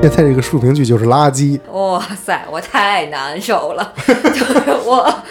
[0.00, 4.54] 现在这个竖屏剧就是垃圾，哇塞，我太难受了， 就是
[4.84, 5.22] 我，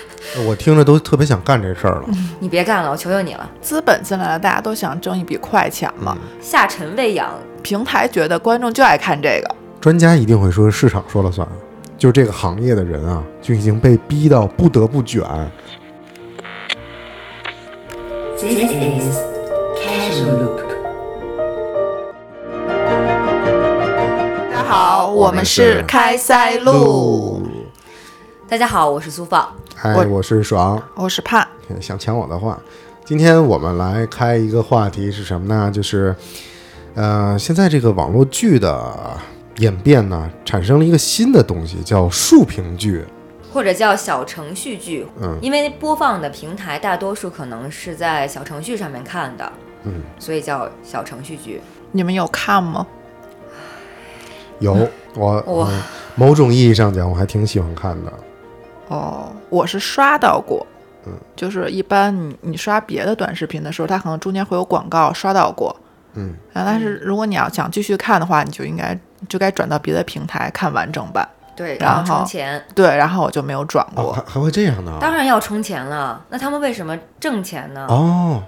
[0.45, 2.05] 我听着都特别想干这事儿了。
[2.39, 6.17] 你别干了，我求求你了，资本进来了，大家都想挣一笔快钱嘛。
[6.41, 7.31] 下沉喂养，
[7.63, 11.47] 平台觉得观众就爱看这个，专家一定会说市场说了算，
[11.97, 15.23] 就这个行业的人啊，就已经被逼到不得不卷。
[18.39, 19.36] This is
[25.07, 27.41] 我们是开塞露，
[28.47, 31.47] 大家好，我是苏放，嗨，我我是爽，我是盼。
[31.79, 32.59] 想抢我的话，
[33.05, 35.71] 今天我们来开一个话题是什么呢？
[35.71, 36.13] 就是，
[36.95, 39.17] 呃，现在这个网络剧的
[39.57, 43.05] 演变呢，产生了一个新的东西，叫竖屏剧。
[43.53, 49.51] 或者叫小程序剧，嗯因为播放的平台大多数可能是在小程序上面看的，
[49.83, 51.61] 嗯，所以叫小程序剧。
[51.91, 52.85] 你们有看吗？
[54.59, 54.73] 有
[55.15, 55.81] 我，我嗯
[56.15, 58.11] 某种意义上讲，我还挺喜欢看的。
[58.89, 60.65] 哦，我是刷到过，
[61.05, 65.75] 嗯，就是一般你你刷别的短视频的时候，它可能中间会有广告，刷到过。
[66.13, 68.97] 嗯，啊，但是如果你要想继续看的话，你就应该
[69.29, 71.27] 就该转到别的平台看完整版。
[71.55, 74.13] 对，然然后后充钱，对，然后我就没有转哦，过。
[74.13, 74.97] 还还会这样呢？
[75.01, 76.23] 当然要充钱了。
[76.29, 77.85] 那他们为什么挣钱呢？
[77.89, 78.43] 哦，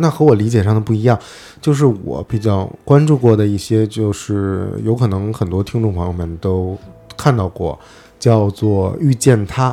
[0.00, 1.18] 那和我理解上的不一样，
[1.60, 6.76] 就是我比较关注过的一些，就是有可能很多听众朋友们都
[7.16, 7.78] 看到过，
[8.18, 9.70] 叫做《遇见他》。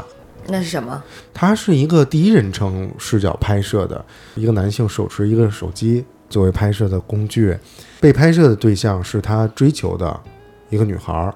[0.49, 1.03] 那是什么？
[1.33, 7.57] 它是一个第一人称视角拍摄的，一个男性手持一个手机作为拍摄的工具，
[7.99, 10.17] 被拍摄的对象是他追求的
[10.69, 11.35] 一个女孩儿，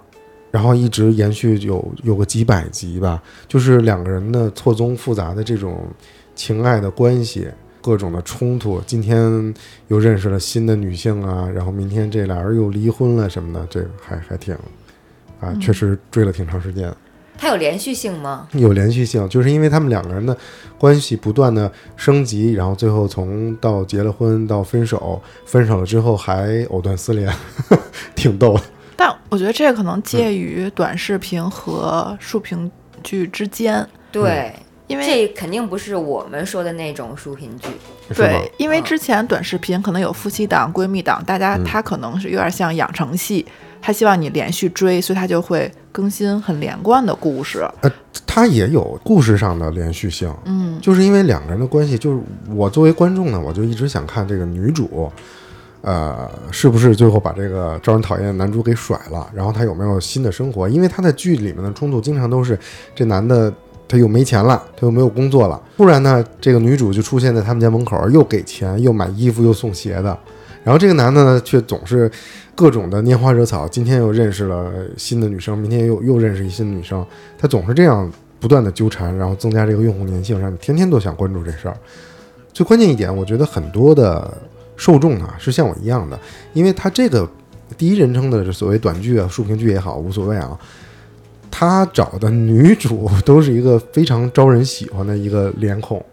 [0.49, 5.85] 然后一直延续有有个几百集吧，就是两个人的错综复杂的这种
[6.33, 7.49] 情爱的关系，
[7.81, 8.81] 各种的冲突。
[8.85, 9.53] 今天
[9.87, 14.55] 又认识了新的女性啊，然后明天这俩人又离婚了什么的，这个还还挺
[15.39, 16.93] 啊，确实追了挺长时间。
[17.37, 18.47] 它有连续性吗？
[18.51, 20.37] 有连续性，就是因为他们两个人的
[20.77, 27.33] 关系不断的升级，然后最后从到结了婚到分手，分手了之后还藕断丝连，
[28.13, 28.61] 挺逗的。
[28.95, 32.69] 但我觉得这可能介于短视频和竖屏
[33.01, 34.53] 剧之间，对，
[34.91, 37.67] 因为这肯定不是我们说的那种书评剧。
[38.13, 43.45] 对，因为之前短视频可能有夫妻档、闺蜜档，大家嗯他可能是有点像养成系，
[43.81, 47.67] 他希望你连续追，所以他就会更新很连贯的故事。
[47.81, 47.91] 呃
[48.33, 52.21] 它也有故事上的连续性，嗯，就是因为两个人的关系，就是
[52.55, 55.11] 我作为观众呢，我就一直想看这个女主，
[55.81, 60.69] 呃，是不是最后把这个招人讨厌的男主给甩了，然后他有没有新的生活？
[60.69, 62.57] 因为他在剧里面的冲突经常都是
[62.95, 63.53] 这男的
[63.91, 70.17] 他又没钱了，他又没有工作了，突然呢，这个女主就出现在他们家门口，又给钱，又买衣服，又送鞋的，
[70.63, 72.09] 然后这个男的呢，却总是
[72.55, 77.05] 各种的拈花惹草，今天又认识了新的女生，明天又又认识一新的女生，
[77.37, 78.09] 他总是这样
[78.39, 81.75] 不断的纠缠，然后增加这个用户粘性，让你天天都想关注这事儿。
[82.53, 84.33] 最关键一点，我觉得很多的
[84.77, 86.17] 受众啊是像我一样的，
[86.53, 87.29] 因为他这个
[87.77, 90.57] 第一人称的所谓短剧啊、竖屏剧也好，无所谓啊。
[91.51, 96.03] 他找的女主都是一个非常招人喜欢的一个脸孔，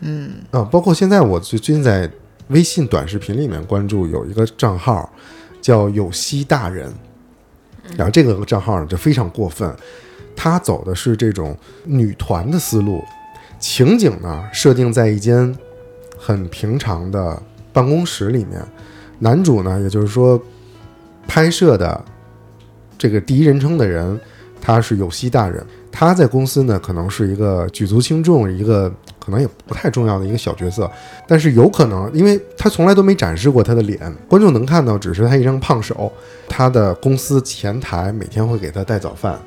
[0.00, 0.30] 嗯。
[0.52, 2.08] 啊，包括现在我最最近在
[2.48, 5.12] 微信短视频里面关注有一个账号
[5.60, 6.90] 叫有希大人，
[7.96, 9.68] 然后这个账号呢就非常过分，
[10.36, 13.02] 他走的是这种女团的思路，
[13.58, 15.52] 情景呢设定在一间
[16.16, 17.42] 很平常的
[17.72, 18.62] 办公室里面，
[19.18, 20.40] 男主呢也就是说
[21.26, 22.04] 拍摄的
[22.96, 24.18] 这个第一人称的人，
[24.66, 30.90] 他是有希大人，他在公司呢可能是一个举足轻重，一个可能也不太重要的一个小角色，
[31.24, 36.10] 但是有可能，因为他从来都没展示过他的脸，观众能看到只是他一张胖手。
[36.48, 39.38] 他的公司前台每天会给他带早饭，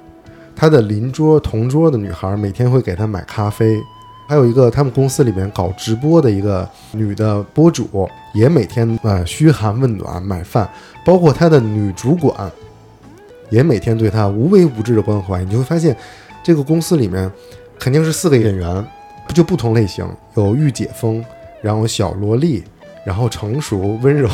[0.56, 3.78] 他的邻桌同桌的女孩每天会给他买咖啡，
[4.26, 10.70] 还有一个他们公司里面搞直播的一个女的博主，也每天呃嘘寒问暖买饭，
[11.06, 12.50] 包括他的女主管，
[13.50, 15.44] 也每天对他无微不至的关怀。
[15.44, 15.96] 你就会发现，
[16.44, 17.32] 这个公司里面
[17.80, 18.86] 肯定是四个演员，
[19.34, 21.24] 就不同类型，有御姐风，
[21.62, 22.64] 然后小萝莉，
[23.06, 24.30] 然后成熟温柔，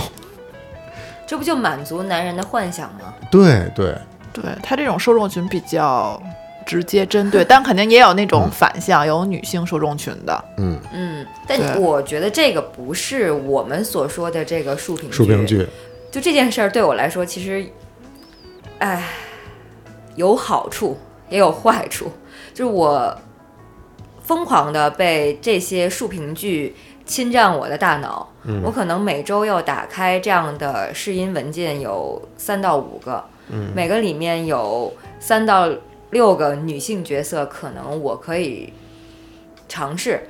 [1.26, 3.14] 这不就满足男人的幻想吗？
[3.32, 3.96] 对对，
[4.34, 6.22] 对他这种受众群比较
[6.66, 10.46] 直接针对， 但肯定也有那种反向，有女性受众群的。
[10.58, 15.66] 嗯，嗯，但我觉得这个不是我们所说的这个竖屏竖屏剧，
[16.12, 17.66] 就这件事儿对我来说，其实，
[18.80, 19.08] 哎，
[20.16, 20.98] 有好处
[21.30, 22.12] 也有坏处。
[22.54, 23.18] 就是我
[24.24, 26.76] 疯狂的被这些竖屏剧
[27.06, 33.24] 侵占我的大脑，嗯我可能每周要打开这样的试音文件有三到五个，
[33.76, 35.70] 每个里面有三到
[36.12, 38.74] 六个女性角色，可能我可以
[39.68, 40.28] 尝试。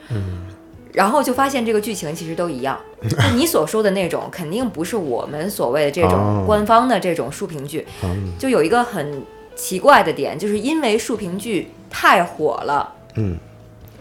[0.96, 7.86] 然后就发现这个剧情其实都一样， 就你所说的那种，肯定不是我们所谓的这哦种官方的这种竖屏剧。
[8.04, 9.22] 嗯就有一个很
[9.56, 13.38] 奇怪的点，就是因为竖屏剧太火了，嗯。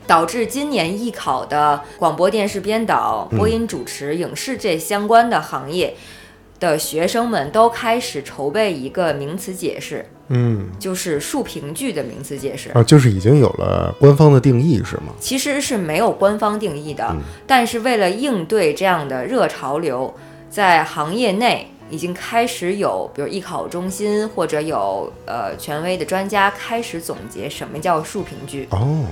[0.07, 5.97] 导致今年艺考的广播电视编导、播音主持、影视这相关的行业
[6.61, 12.71] 的学生们都开始筹备一个名词解释，嗯就是竖屏剧的名词解释。
[12.71, 15.13] 啊，就是已经有了官方的定义是吗？
[15.21, 17.15] 其实是没有官方定义的，
[17.47, 20.15] 但是为了应对这样的热潮流，
[20.49, 28.67] 在行业内已经开始有，比如艺考中心或者有呃权威的专家开始总结什么叫竖屏剧。
[28.71, 29.05] 哦，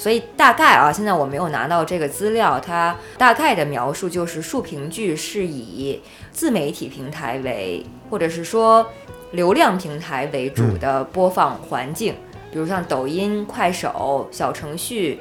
[0.00, 6.00] 所以大概啊，现在我没有拿到这个资料，它大概的描述就是竖屏剧是以
[6.32, 8.90] 自媒体平台为，或者是说
[9.32, 12.14] 流量平台为主的播放环境，
[12.50, 15.20] 比如像抖音、快手、小程序。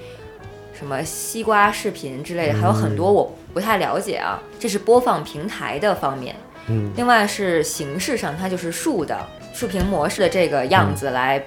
[0.73, 4.39] 什么西瓜视频之类的，还有很多我不太了解啊。
[4.57, 6.33] 这是播放平台的方面，
[6.69, 11.43] 嗯，另外是形式上，它就是竖的竖屏模式的这个样子来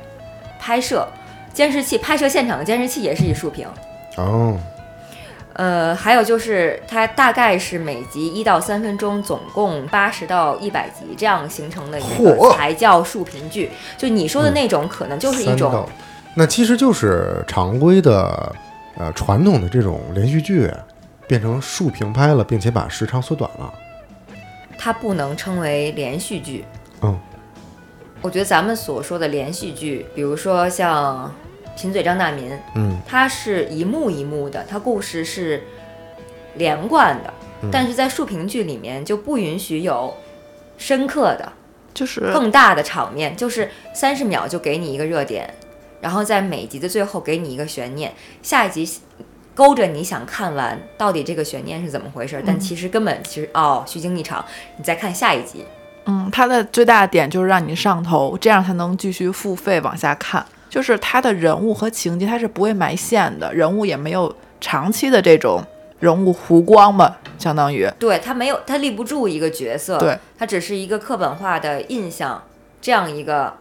[0.61, 1.09] 拍摄。
[1.53, 3.67] 监视器拍摄现场的监视器也是以竖屏。
[4.17, 4.59] 哦，
[5.55, 13.71] 呃，还有就是它大概是每集一到三分钟，总共八十到一百集这样形成的一个才叫竖屏剧。
[13.97, 15.87] 就你说的那种，可能就是一种
[16.35, 18.55] 那其实就是常规的
[18.97, 20.71] 呃传统的这种连续剧
[21.27, 23.73] 变成竖屏拍了，并且把时长缩短了。
[24.79, 26.65] 它不能称为连续剧。
[27.03, 27.19] 嗯，
[28.21, 31.27] 我觉得咱们所说的连续剧，比如说像
[31.77, 35.63] 《贫嘴张大民》，嗯，他是一幕一幕的，他故事是
[36.55, 37.33] 连贯的，
[37.63, 40.15] 嗯但是在竖屏剧里面就不允许有
[40.77, 41.53] 深刻的、
[41.95, 45.53] 就是更大的场面，就是三十秒就给你一个热点，
[46.01, 48.89] 然后在每集的最后给你一个悬念，下一集
[49.55, 54.45] 勾着你想看完到底这个悬念是怎么回事，但其实根本其实哦虚惊一场，
[54.77, 55.65] 你再看下一集。
[56.07, 60.45] 嗯，它的最大的点就是让你上头，这样才能继续付费往下看。
[60.73, 65.63] 就是他的人物和情节，他是不会埋线的，人物也没有长期的这种
[66.01, 72.43] 人物弧光吧，相当于对他没有，他立不住一个角色，对，他只是一个刻板化的印象，
[72.81, 73.53] 这样一个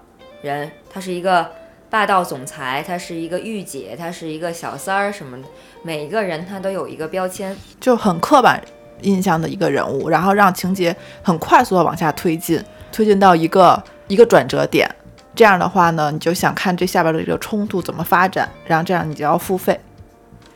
[0.41, 1.51] 人，他是一个
[1.89, 5.43] 霸道总裁，他是一个御姐，他是一个小三儿什么的，
[5.83, 8.63] 每一个人他都有一个标签，就很刻板
[9.01, 14.89] 印象的一个人物，然后让情节很快速的往下推进，推进到一个一个转折点。
[15.33, 19.79] 这样的话呢，你就想看这下边的这个冲突怎么发展，然后这样你就要付费，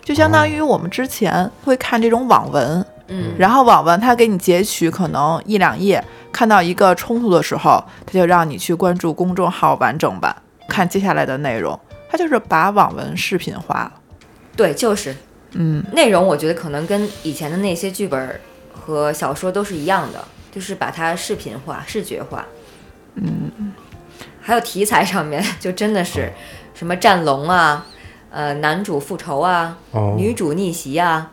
[0.03, 10.35] 就相当于我们之前会看这种网文，嗯，然后网文它给你截取可能一两页，看到一个冲突的时候，它就让你去关注公众号完整版，
[10.67, 11.79] 看接下来的内容。
[12.09, 13.93] 它就是把网文视频化了。
[14.55, 15.15] 对，就是
[15.51, 18.39] 嗯，内容，我觉得可能跟以前的那些剧本
[18.73, 22.45] 和小说都是一样的，就是把它视频化、视觉化。
[23.15, 23.64] 嗯，
[24.45, 26.31] 还有题材上面， 就真的是
[26.75, 27.83] 什么战龙啊，
[28.29, 31.31] 呃，男主复仇啊，哦女主逆袭啊，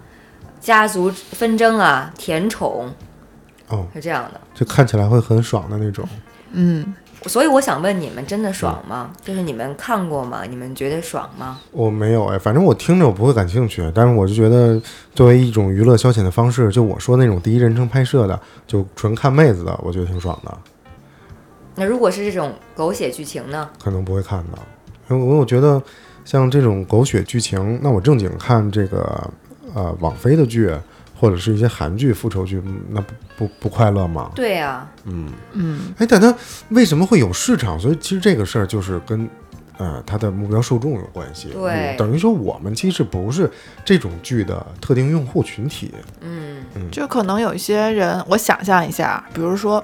[0.58, 2.90] 家族纷争啊，甜宠
[3.68, 4.40] 哦，是这样的。
[4.54, 6.08] 就看起来会很爽的那种。
[6.52, 6.94] 嗯，
[7.26, 9.10] 所以我想问你们，真的爽吗？
[9.22, 10.44] 就是你们看过吗？
[10.48, 11.60] 你们觉得爽吗？
[11.70, 14.80] 我没有哎，反正我听着我不会感兴趣，但是我就觉得
[15.14, 20.58] 作为一种娱乐消遣的方式，就我说那种第一人称拍摄的，就纯看妹子的，我觉得挺爽的，
[21.74, 23.68] 那如果是这种狗血剧情呢？
[23.82, 24.58] 可能不会看到，
[25.10, 25.82] 因为我我觉得
[26.24, 29.30] 像这种狗血剧情，那我正经看这个
[29.74, 30.70] 呃网飞的剧
[31.18, 34.30] 或者是一些韩剧、复仇剧，嗯那不不不快乐吗？
[34.34, 36.34] 对呀、嗯嗯哎，但它
[36.70, 37.78] 为什么会有市场？
[37.78, 39.28] 所以其实这个事儿就是跟
[39.78, 41.48] 呃它的目标受众有关系。
[41.54, 43.50] 对嗯等于说我们其实不是
[43.84, 45.92] 这种剧的特定用户群体。
[46.20, 49.82] 嗯，就可能有一些人，我想象一下，比如说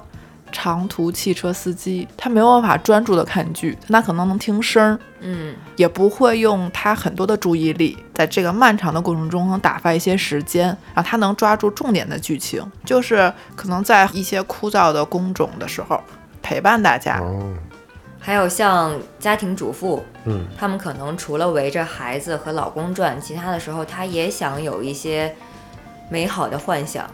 [0.51, 16.01] 长途汽车司机，他没有办法专注的看剧，他可能能听声儿，嗯，也不会用他很多的注意力，在这个漫长的过程中能打发一些时间，然后他能抓住重点的剧情，就是可能在一些枯燥的工种的时候
[16.41, 17.19] 陪伴大家。
[17.19, 17.53] 哦，
[18.19, 25.35] 还有像家庭主妇，嗯，他们可能除了围着孩子和老公转，其他的时候他也想有一些
[26.09, 27.09] 美好的幻想。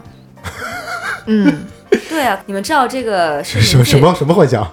[1.26, 1.66] 嗯，
[2.08, 4.66] 对啊，你们知道这个是什么什么什么幻想？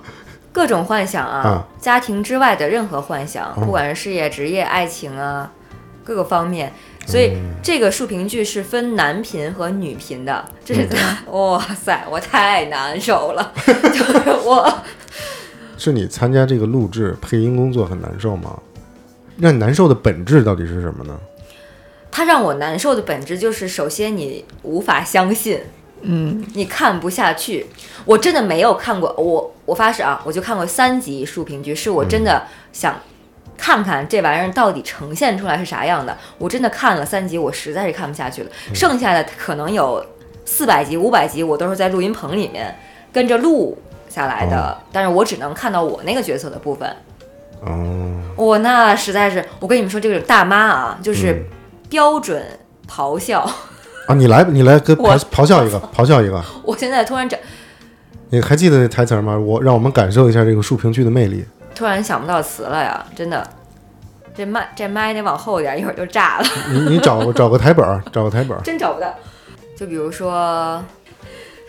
[0.52, 5.52] 各种幻想啊，啊家庭之外的任何幻想，嗯不管是事业、职业、爱情啊，
[6.04, 6.72] 各个方面。
[7.06, 14.74] 所以嗯这个竖屏剧是分男频和女频的，这是、嗯 哇塞，我太难受了， 就是我
[15.78, 18.58] 是你参加这个录制配音工作很难受吗？
[19.38, 21.20] 让你难受的本质到底是什么呢？
[22.10, 25.60] 它让我难受的本质就是，首先你无法相信，
[26.03, 27.65] 嗯，你看不下去。
[28.05, 33.00] 我真的没有看过，我我发誓啊，我就看过三集竖屏剧，是我真的想
[33.57, 36.17] 看看这玩意儿到底呈现出来是啥样的。
[36.38, 38.50] 我真的看了三集，我实在是看不下去了。
[38.74, 40.05] 剩下的可能有
[40.45, 42.77] 四百集、五百集，我都是在录音棚里面
[43.13, 43.77] 跟着录
[44.10, 46.93] 下来的，但是我只能看到我那个角色的部分。
[47.62, 51.45] 哦，我那实在是，我跟你们说，这个大妈啊，就是
[51.89, 52.43] 标准
[52.86, 53.50] 咆哮。
[54.07, 56.43] 啊，你来，你来跟咆咆哮一个，咆哮一个。
[56.63, 57.39] 我现在突然整，
[58.29, 59.38] 你还记得那台词吗？
[59.38, 61.45] 我让我们感受一下这个竖屏剧的魅力。
[61.74, 63.48] 突然想不到词了呀，真的。
[64.36, 68.62] 这麦这麦得往后一点，一会儿就炸了，你你找找个台本儿，找个台本儿。
[68.65, 69.13] 真找不到。
[69.77, 70.83] 就比如说，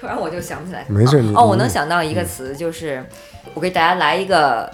[0.00, 0.84] 突然我就想不起来。
[0.88, 3.04] 没事你哦，我能想到一个词，就是
[3.52, 4.70] 我给大家来一个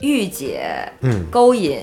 [0.00, 1.80] 御姐嗯，勾引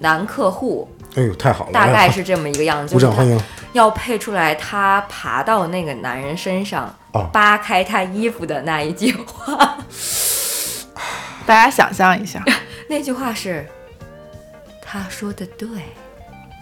[0.00, 1.72] 男客户，哎呦，太好了！
[1.72, 3.40] 大概是这么一个样子，鼓掌欢迎。
[3.76, 9.78] 要配出来他爬到那个男人身上哦，扒开他衣服的那一句话。
[11.46, 12.42] 大家想象一下，
[12.88, 13.64] 那句话是
[14.82, 15.68] ：“他说的对，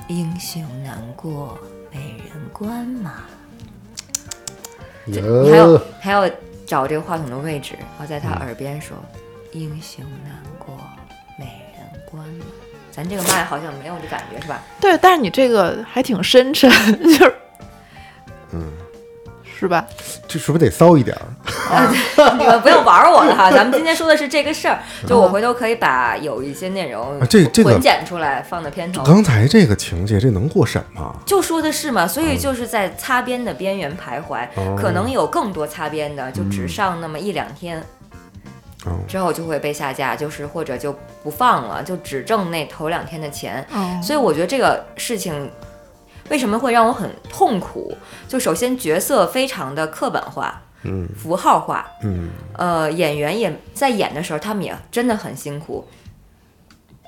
[0.08, 1.58] 英雄难过
[1.90, 3.24] 美人关嘛。”
[5.06, 5.12] 还
[5.56, 6.28] 有，还要
[6.66, 8.96] 找这个话筒的位置，然后在他耳边说
[9.52, 10.76] ：“英雄难过
[11.38, 12.44] 美人关嘛。”
[12.94, 14.62] 咱这个麦好像没有这感觉是吧？
[14.80, 16.70] 对，但是你这个还挺深沉，
[17.02, 17.34] 就是，
[18.52, 18.70] 嗯，
[19.58, 19.84] 是吧？
[20.28, 21.22] 这是不是得骚一点儿？
[22.38, 29.02] 你们不用玩我了哈，咱们今天说的是这个事儿，就我回头可以把有一些内容啊这这个混剪出来放到片头。
[29.04, 31.14] 刚才这个情节，这能过审吗？
[31.26, 37.84] 就说的是嘛，所以就是在擦边的边缘徘徊，哦可能有更多擦边的，就只上那么一两天，哦，
[39.08, 43.66] 之后就会被下架，就是或者就不放了，就只挣那头两天的钱。
[43.72, 45.50] 嗯，所以我觉得这个事情
[46.30, 47.96] 为什么会让我很痛苦？
[48.28, 55.86] 就首先角色非常的刻板化、嗯符号化，嗯呃，演员也在演的时候，他们也真的很辛苦。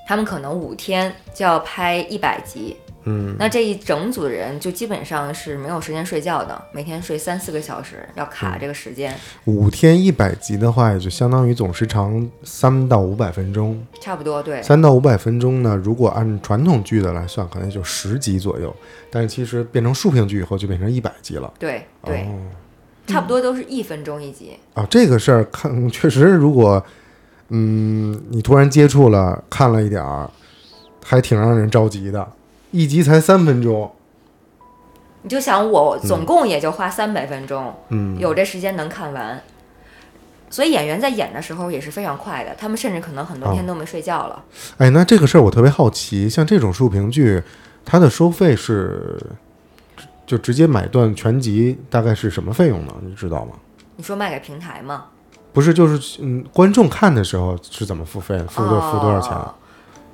[0.08, 2.76] 他们可能五天就要拍一百集，
[3.08, 13.80] 嗯，那这一整组人就基本上是没有时间睡觉的，每天睡三四个小时，要卡这个时间，五天一百集的话，也就相当于总时长三到五百分钟。
[14.00, 14.60] 差不多对。
[14.62, 18.74] 三到五百分钟呢，如果按传统剧的来算，可能也就十集左右。
[19.08, 21.52] 但是其实变成竖屏剧以后，就变成一百集了。
[21.58, 22.38] 对对，哦
[23.06, 24.50] 差不多都是一分钟一集。
[24.74, 26.84] 啊，这个事儿看 确实，如果
[27.50, 30.28] 嗯你突然接触了，看了一点儿，
[31.04, 32.28] 还挺让人着急的。
[32.76, 33.90] 一集才三分钟，
[35.22, 39.42] 你就想我总共也就花三百分钟，嗯，有这时间能看完。
[40.50, 44.44] 所以演员在演的时候也是非常快的，他们甚至可能很多天都没睡觉了。
[44.76, 47.42] 哎，那这个事儿我特别好奇，像这种竖屏剧，
[47.82, 49.18] 它的收费是
[50.26, 52.92] 就直接买断全集，大概是什么费用呢？
[53.00, 53.52] 你知道吗？
[53.96, 55.06] 你说卖给平台吗？
[55.54, 58.38] 不是，就是嗯，观众看的时候是怎么付费？
[58.50, 59.32] 付多付多少钱？
[59.32, 59.54] 哦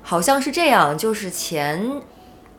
[0.05, 1.81] 好像是这样，就是前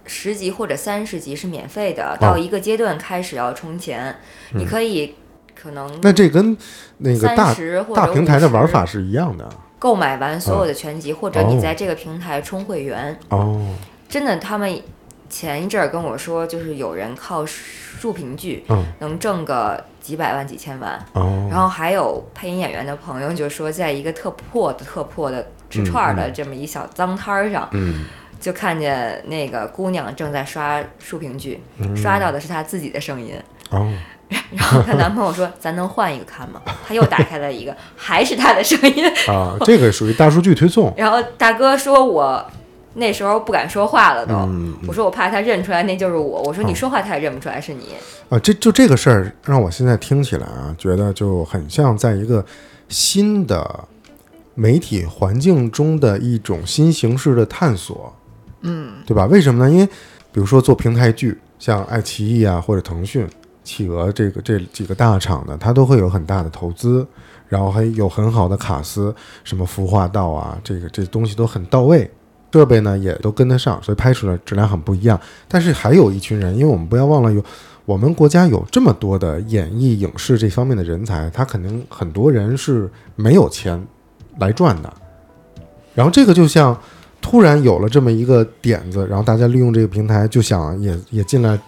[0.07, 4.17] 十级或者三十级是免费哦的，到一个阶段开始要充钱。
[4.53, 5.15] 你可以
[5.55, 6.57] 可能嗯那这跟
[6.99, 13.19] 那个大30或者大平台的玩法是一样的购买完所有的全集，或者你哦在这个平台充会员。
[13.29, 13.75] 哦。
[14.09, 14.81] 真的，他们
[15.29, 21.05] 前一阵儿跟我说，就是有人靠竖屏剧嗯能挣个几百万、几千万。
[21.15, 28.05] 哦，然后还有配音演员的朋友就说，在一个特破的、特破的吃串儿的这么一小脏摊儿上，嗯
[28.45, 33.33] 就看见那个姑娘正在刷竖屏剧，嗯刷到的是她自己的声音。
[33.71, 33.91] 哦，
[34.55, 39.03] 然后她男朋友说：“咱能换一个看吗？”她又打开了一个，还是她的声音。
[39.29, 40.93] 啊，这个属于大数据推送。
[40.95, 42.45] 然后大哥说：“我
[42.93, 44.35] 那时候不敢说话了都。
[44.35, 47.95] 嗯我说：“我怕他认出来那就是我。”我说：“哦你说话他也认不出来是你。
[48.29, 52.45] 啊，这就这个事儿，让我现在听起来啊，觉得就很像在一个
[52.91, 53.89] 新的
[54.55, 58.14] 媒体环境中的一种新形式的探索，
[58.65, 59.27] 嗯，对吧？
[59.27, 59.71] 为什么呢？
[59.71, 59.87] 因为
[60.33, 63.27] 比如说做平台剧，像爱奇艺啊或者腾讯、
[63.63, 67.07] 企鹅这个这几个大厂的，它都会有很大的投资，
[67.49, 72.11] 然后还有很好的卡司，什么孵化道啊，这个这东西都很到位。
[72.53, 75.21] 设备呢也都跟得上，所以拍出来质量很不一样。
[75.49, 77.45] 但是还有一群人，因为我们不要忘了有
[77.85, 83.85] 我们国家有这么多的演艺影视这方面的人才，他肯定很多人是没有钱
[84.39, 84.95] 来赚的。
[85.97, 86.81] 然后这个就像
[87.25, 91.59] 突然有了这么一个点子，然后大家利用这个平台就想也也进来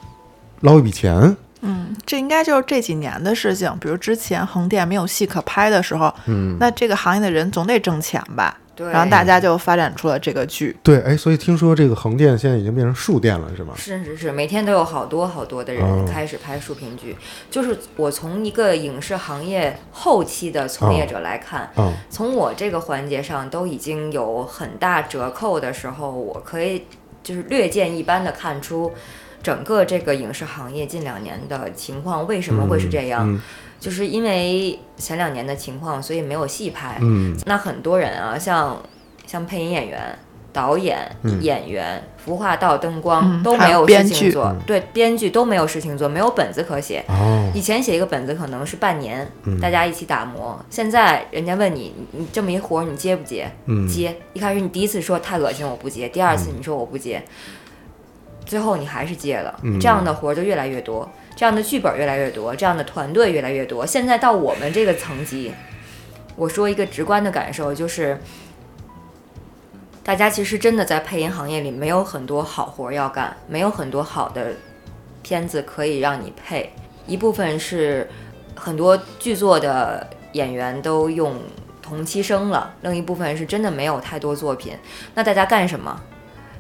[0.61, 3.75] 捞一笔钱，嗯，这应该就是这几年的事情。
[3.81, 8.55] 比如之前横店没有戏可拍的时候，嗯，那这个行业的人总得挣钱吧？
[8.77, 10.77] 对，然后大家就发展出了这个剧。
[10.83, 13.73] 对，哎，所以听说这个横店现在已经变成竖店了，是吗？
[13.75, 17.17] 是是是，每天都有好多好多的人哦开始拍竖屏剧。
[17.51, 26.85] 就是我从一个影视行业后期的从业者来看，嗯从我这个环节上都已经有很大折扣的时候，我可以
[27.23, 28.93] 就是略见一斑的看出。
[29.43, 33.33] 整个这个影视行业近两年的情况为什么会是这样？
[33.33, 33.41] 嗯
[33.79, 36.99] 就是因为前两年的情况，所以没有戏拍。
[37.01, 38.81] 嗯那很多人啊，像
[39.27, 40.19] 像配音演员、
[40.53, 47.05] 导演、嗯演员、服化道、灯光、嗯都没有事情做嗯，对，编剧都没有事情做，没有本子可写。
[47.09, 50.59] 哦，以前写一个本子可能是半年，嗯大家一起打磨。
[50.71, 53.51] 现在人家问你，你你这么一活儿你接不接？
[53.67, 54.17] 嗯接。
[54.33, 57.23] 一开始你第一次说太恶心我不接，第二次你说我不接，
[58.47, 59.61] 最后你还是接了。
[59.63, 63.87] 嗯这样的活儿就越来越多，这样的剧本越来越多，这样的团队越来越多。
[63.87, 65.53] 现在到我们这个层级，
[66.35, 68.19] 我说一个直观的感受就是。
[70.03, 74.53] 大家其实真的在配音行业里没有很多好活要干，没有很多好的
[75.21, 76.73] 片子可以让你配。
[77.09, 78.09] 一部分是
[78.55, 81.35] 很多剧作的演员都用
[81.83, 84.75] 同期声了，另一部分是真的没有太多作品。
[85.13, 86.01] 那大家干什么？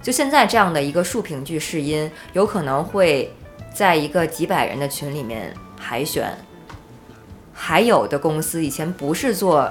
[0.02, 3.33] 就现在这样的一个竖屏剧试音，有可能会
[3.76, 6.33] 在一个几百人的群里面海选。
[7.52, 9.71] 还有的公司以前不是做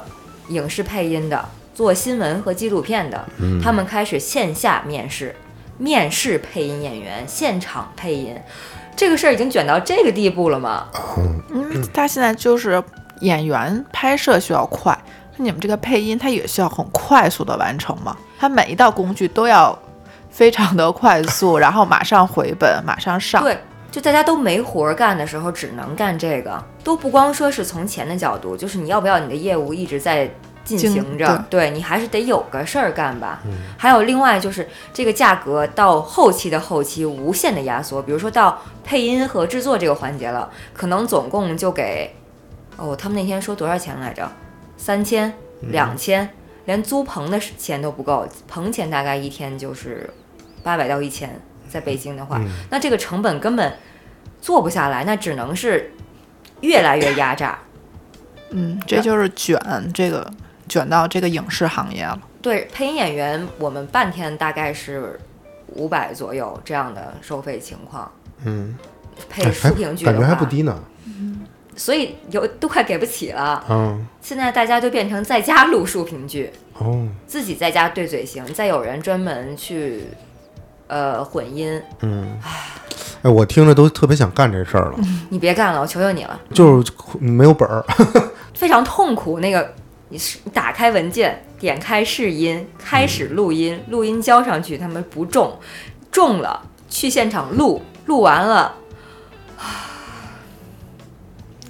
[0.50, 1.44] 影视配音的，
[1.74, 5.36] 做新闻和纪录片的，嗯他们开始线下面试，
[5.80, 8.36] 面试配音演员，现场配音。
[8.96, 10.88] 这个事儿已经卷到这个地步了吗？
[11.50, 12.82] 嗯他现在就是
[13.22, 14.96] 演员拍摄需要快，
[15.38, 18.16] 那你们这个配音它也需要很快速的完成吗？
[18.40, 19.78] 它每一道工序都要
[20.30, 23.42] 非常的快速，然后马上回本，马上上。
[23.44, 23.58] 对，
[23.96, 30.30] 就大家都没活儿干的时候，只能干这个，都不光说是从钱的角度，就是你要不要你的业务一直在
[30.66, 33.42] 进行着，对你还是得有个事儿干吧。
[33.78, 42.14] 还有另外就是这个价格到后期的后期无限的压缩，比如说到配音和制作这个环节了，可能总共就给
[42.76, 44.30] 哦，他们那天说多少钱来着？
[44.76, 46.30] 三千、两千，
[46.66, 50.10] 连租棚的钱都不够，棚钱大概一天就是
[50.62, 51.40] 八百到一千，
[51.76, 53.78] 在北京的话，那这个成本根本
[54.40, 55.92] 做不下来，那只能是
[56.62, 57.60] 越来越压榨。
[58.52, 59.60] 嗯，这就是卷
[59.94, 60.32] 这个
[60.70, 62.18] 卷到这个影视行业了。
[62.42, 65.20] 对，配音演员我们半天大概是
[65.74, 68.10] 五百左右这样的收费情况，
[68.46, 68.78] 嗯，
[69.30, 70.82] 配哎还竖屏剧的感觉还不，低呢。
[71.08, 71.42] 嗯
[71.78, 73.62] 所以有都快给不起了。
[73.70, 80.06] 嗯，现在大家就变成在家录竖屏剧，哦，自己在家对嘴型，再有人专门去
[80.88, 81.82] 呃混音。
[82.02, 82.38] 嗯，
[83.22, 84.98] 哎，我听着都特别想干这事儿了，
[85.30, 87.84] 你别干了，我求求你了，就是没有本儿。
[88.54, 89.40] 非常痛苦。
[89.40, 89.74] 那个
[90.10, 95.58] 你是打开文件，点开试音，开始录音，录音交上去，他们不中，
[96.12, 98.74] 中了去现场录，录完了。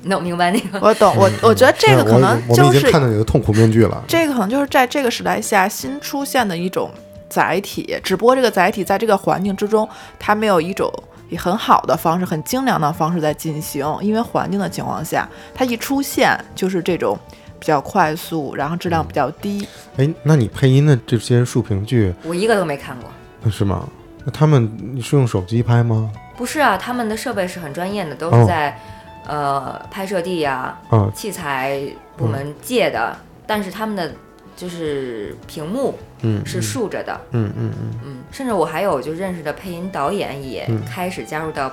[0.04, 0.80] 能明白那个？
[0.80, 4.04] 我懂，我我觉得这个可能我我已经就是看到你的痛苦面具了。
[4.08, 6.91] 这个可能就是在这个时代下新出现的一种
[7.30, 9.88] 载体，只不过这个载体在这个环境之中，
[10.20, 10.92] 它没有一种
[11.30, 17.18] 以很好的方式、很精良的方式在进行，因为环境的情况下，它一出现就是这种
[17.60, 19.68] 比较快速，然后质量比较低。
[19.98, 23.10] 哎，那你配音的这些竖屏剧我一个都没看过。
[23.50, 23.88] 是吗？
[24.24, 26.12] 那他们你是用手机拍吗？
[26.36, 28.80] 不是啊，他们的设备是很专业的，都哦是在、
[29.28, 31.82] 呃拍摄地呀、啊，器材
[32.18, 33.16] 部门借的，
[33.48, 34.12] 但是他们的
[34.56, 38.00] 就是屏幕嗯，是竖着的，嗯嗯嗯。
[38.04, 40.84] 嗯，甚至我还有就认识的配音导演也嗯。
[40.84, 41.72] 开始加入到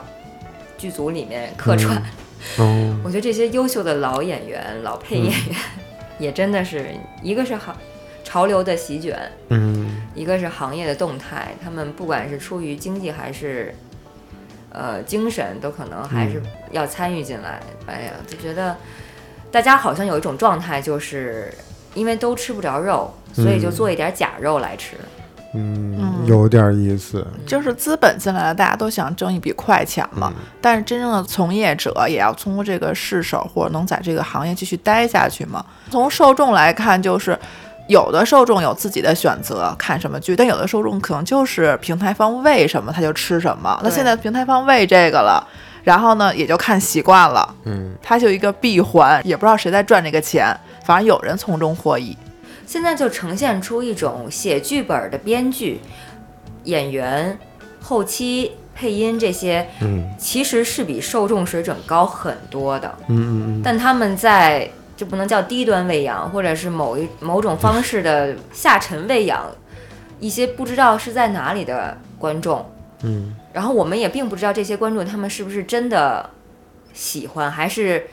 [0.76, 1.96] 剧组里面客串。
[2.58, 5.56] 哦， 我觉得这些优秀的老演员、老配演员，
[6.18, 6.86] 也真的是
[7.22, 7.74] 一个是行
[8.22, 10.02] 潮流的席卷，嗯。
[10.14, 13.74] 一个是行业的动态，他们不管是出于经济还是
[14.70, 16.46] 呃精神，都可能还是嗯。
[16.72, 17.60] 要参与进来。
[17.86, 18.76] 哎呀，就觉得
[19.50, 21.52] 大家好像有一种状态，就是
[21.94, 24.96] 因为都吃不着肉，所以就做一点假肉来吃。
[25.54, 27.26] 嗯，有点意思。
[27.46, 30.32] 就是资本进来了，大家都想挣一笔快钱嘛。
[30.62, 35.62] 但是真正的从业者也要通过这个试手，或者能在这个行业继续待下去嘛。
[35.90, 37.38] 从受众来看，就是
[37.86, 43.78] 有的受众有自己的选择，看什么剧，但有的受众可能就是平台方喂什么他就吃什么。
[43.84, 45.46] 那现在平台方喂这个了，
[45.84, 52.16] 然后呢也就看习惯了，嗯它就一个闭环，也不知道谁在赚这个钱，反正有人从中获益。
[52.66, 55.80] 现在就呈现出一种写剧本的编剧、
[56.64, 57.38] 演员、
[57.80, 62.94] 后期配音这些，嗯其实是比受众水准高很多的。
[63.08, 69.50] 嗯嗯嗯，但他们在就不能叫低端喂养，或者是某一某种方式的下沉喂养
[70.20, 72.64] 一些不知道是在哪里的观众。
[73.02, 76.30] 嗯，然后我们也并不知道这些观众他们是不是真的
[76.94, 78.06] 喜欢，还是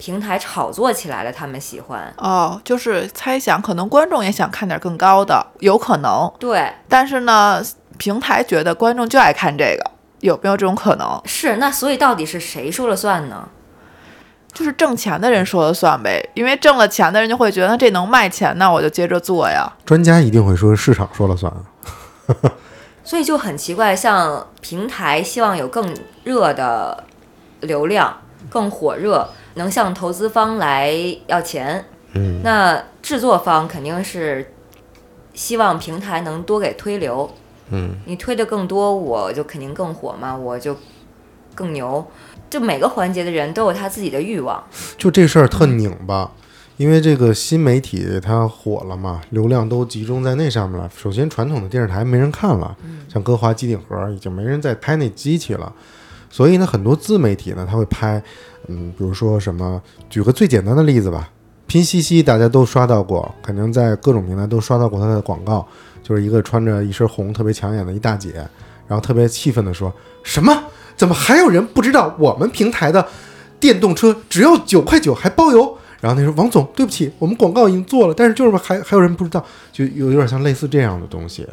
[0.00, 2.10] 平台炒作起来了他们喜欢。
[2.16, 6.32] 哦，就是猜想，可能观众也想看点更高的，有可能。
[6.38, 7.62] 对，但是呢，
[7.98, 11.20] 平台觉得观众就爱看这个，有没有这种可能？
[11.26, 13.46] 是那所以到底是谁说了算呢？
[14.54, 19.70] 就是挣钱的人说了算呗，因为挣了钱的人就会觉得这能卖钱，那我就接着做呀。
[19.84, 21.52] 专家一定会说市场说了算。
[23.04, 27.04] 所以就很奇怪，像平台希望有更热的
[27.60, 28.16] 流量，
[28.48, 30.92] 更火热，能向投资方来
[31.26, 31.84] 要钱。
[32.14, 34.52] 嗯，那制作方肯定是
[35.34, 37.30] 希望平台能多给推流，
[37.70, 40.76] 嗯，你推的更多，我就肯定更火嘛，我就
[41.54, 42.04] 更牛。
[42.48, 44.60] 就每个环节的人都有他自己的欲望，
[44.98, 46.32] 就这事儿特拧巴，
[46.78, 50.90] 因为这个新媒体它火了嘛，流量都集中在那上面了。
[50.96, 52.76] 首先，传统的电视台没人看了，
[53.08, 55.72] 像歌华、机顶盒已经没人再拍那机器了，
[56.28, 58.20] 所以呢，很多自媒体呢，他会拍，
[58.70, 61.28] 嗯，比如说什么，举个最简单的例子吧，
[61.66, 65.66] 拼夕夕大家都刷到过，肯定在各种平台都刷到过它的广告，
[66.02, 68.32] 就是一个穿着一身红特别抢眼的一大姐，
[68.86, 70.56] 然后特别气愤地说：“什么？
[70.96, 73.06] 怎么还有人不知道我们平台的
[73.58, 81.46] 电动车只要九块九还包邮？”然后他说：“王总，对不起，我们广告已经做了，但是就是还还有人不知道，就有有点像类似这样的东西。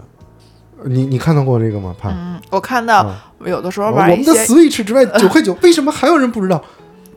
[0.85, 1.93] 你你看到过这个吗？
[1.99, 2.13] 潘？
[2.15, 6.63] 嗯，我看到啊有的时候我们的 Switch 之外九块九，为什么还有人不知道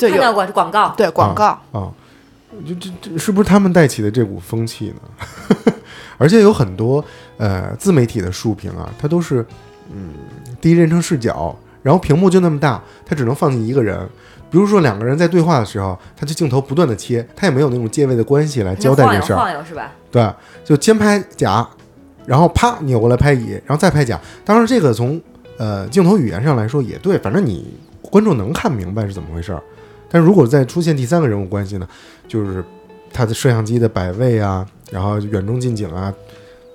[0.01, 1.93] 对有看到过广告，对广告，啊？
[2.67, 5.75] 就这这是不是他们带起的这股风气呢？
[6.19, 7.03] 而且有很多
[7.39, 9.47] 呃自媒体的竖屏啊，它都是
[9.93, 10.11] 嗯
[10.61, 13.97] 第一人称视角，然后屏幕就那么大，它只能放进一个人。
[14.51, 19.37] 比如说两个人在对话的时候，它就镜头不断的切，它也没有那种借位的关系来交代这事儿。
[19.37, 19.93] 晃悠是吧？
[20.11, 20.29] 对，
[20.65, 21.65] 就先拍甲，
[22.27, 24.21] 然后啪扭过来拍乙，然后再拍甲。
[24.45, 25.21] 当然，这个从
[25.57, 29.63] 呃镜头语言上来说也对，反正你观众能看明白是怎么回事儿。
[30.11, 31.89] 但如果再出现第三个人物关系呢，
[32.27, 32.63] 就是
[33.13, 36.13] 他的摄像机的摆位啊，然后远中近景啊，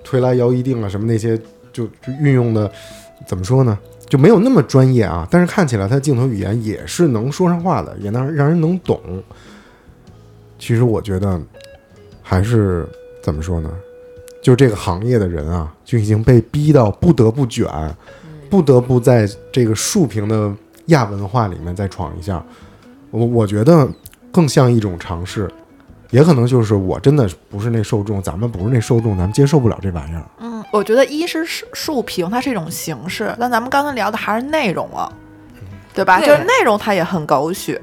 [0.02, 1.36] 推拉摇移定啊什么那些，
[1.72, 2.70] 就就运用的
[3.26, 3.78] 怎么说呢？
[4.08, 9.00] 就没有那么专业啊，但是看起来他镜头语言也是能说上话的，也能让人能懂。
[10.58, 11.40] 其实我觉得
[12.22, 12.88] 还是
[13.20, 13.70] 怎么说呢？
[14.40, 17.68] 就这个行业的人啊，就已经被逼到不得不卷，
[18.48, 20.54] 不得不在这个竖屏的
[20.86, 22.42] 亚文化里面再闯一下。
[23.16, 23.88] 我我觉得
[24.30, 25.50] 更像一种尝试，
[26.10, 30.22] 也可能就是我真的不是那受众，咱们不是那受众，咱们接受不了这玩意儿。
[30.38, 35.10] 嗯，我觉得一是竖竖屏，它是一种形式，但咱们刚才聊的还是内容啊，
[35.94, 36.18] 对吧？
[36.18, 37.80] 对就是内容它也很狗血，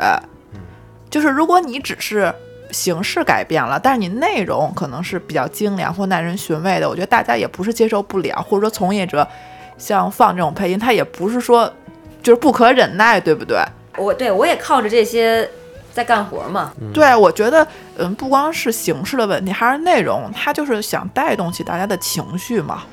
[1.09, 2.31] 就是如果你只是
[2.69, 9.27] 形式改变了，但是你内容可能是比较精良或耐人寻味的，我觉得大家也不是接受不了，或者说从业者
[9.79, 11.71] 像放这种配音，他也不是说
[12.21, 13.57] 就是不可忍耐，对不对？
[13.97, 15.49] 我对我也靠着这些
[15.93, 16.73] 在干活嘛。
[16.93, 22.83] 对，我觉得，嗯，不光是形式的问题，还是内容，它就是想带动起大家的情绪嘛。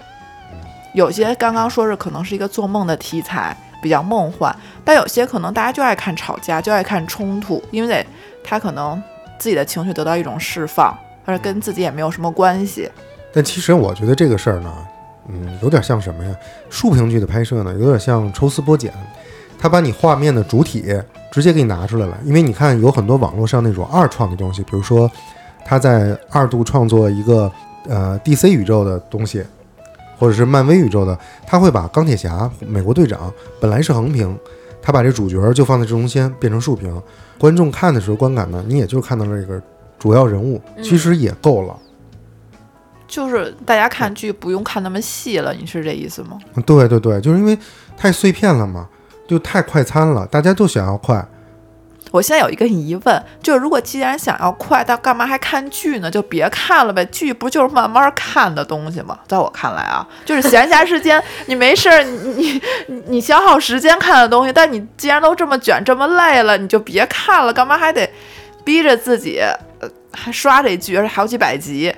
[0.92, 8.04] 有些刚刚说是可能是一个做梦的题材，比较梦幻，但有些可能大家就爱看吵架，就爱看冲突，因为得
[8.42, 9.00] 他可能
[9.38, 10.92] 自己的情绪得到一种释放，
[11.24, 12.90] 而跟自己也没有什么关系。
[13.32, 14.74] 但其实我觉得这个事儿呢，
[15.28, 16.34] 嗯，有点像什么呀？
[16.68, 18.92] 竖屏剧的拍摄呢，有点像抽丝剥茧，
[19.60, 20.82] 他把你画面的主体
[21.30, 22.18] 直接给你拿出来了。
[22.24, 25.08] 因为你看，有很多网络上那种二创的东西，比如说
[25.66, 27.52] 他在二度创作一个
[27.86, 29.44] 呃 DC 宇宙的东西，
[30.18, 34.36] 或者是漫威宇宙的，他会把钢铁侠、美国队长本来是横屏，
[34.80, 37.00] 他把这主角就放在正中间变成竖屏，
[37.38, 39.62] 观众看的时候观感呢，你也就看到了这个
[39.98, 41.76] 主要人物，其实也够了。
[43.06, 46.38] 就是大家看剧不用看那么细了，你是这意思吗？
[46.64, 47.58] 对对对，就是因为
[47.96, 48.88] 太碎片了嘛，
[49.30, 51.24] 就太快餐了，大家都想要快。
[52.10, 56.10] 我现在有一个疑问，就是如果既然想要快，那干嘛还看剧呢？
[56.10, 59.16] 就别看了呗，剧不就是慢慢看的东西吗？
[59.28, 64.52] 在我看来啊，就是闲暇时间你没事儿，你你你消耗时间看的东西。
[64.52, 68.10] 但你既然都这么卷这么累了，你就别看了，干嘛还得
[68.64, 69.38] 逼着自己
[69.78, 71.94] 呃还刷这剧，而且好几百集？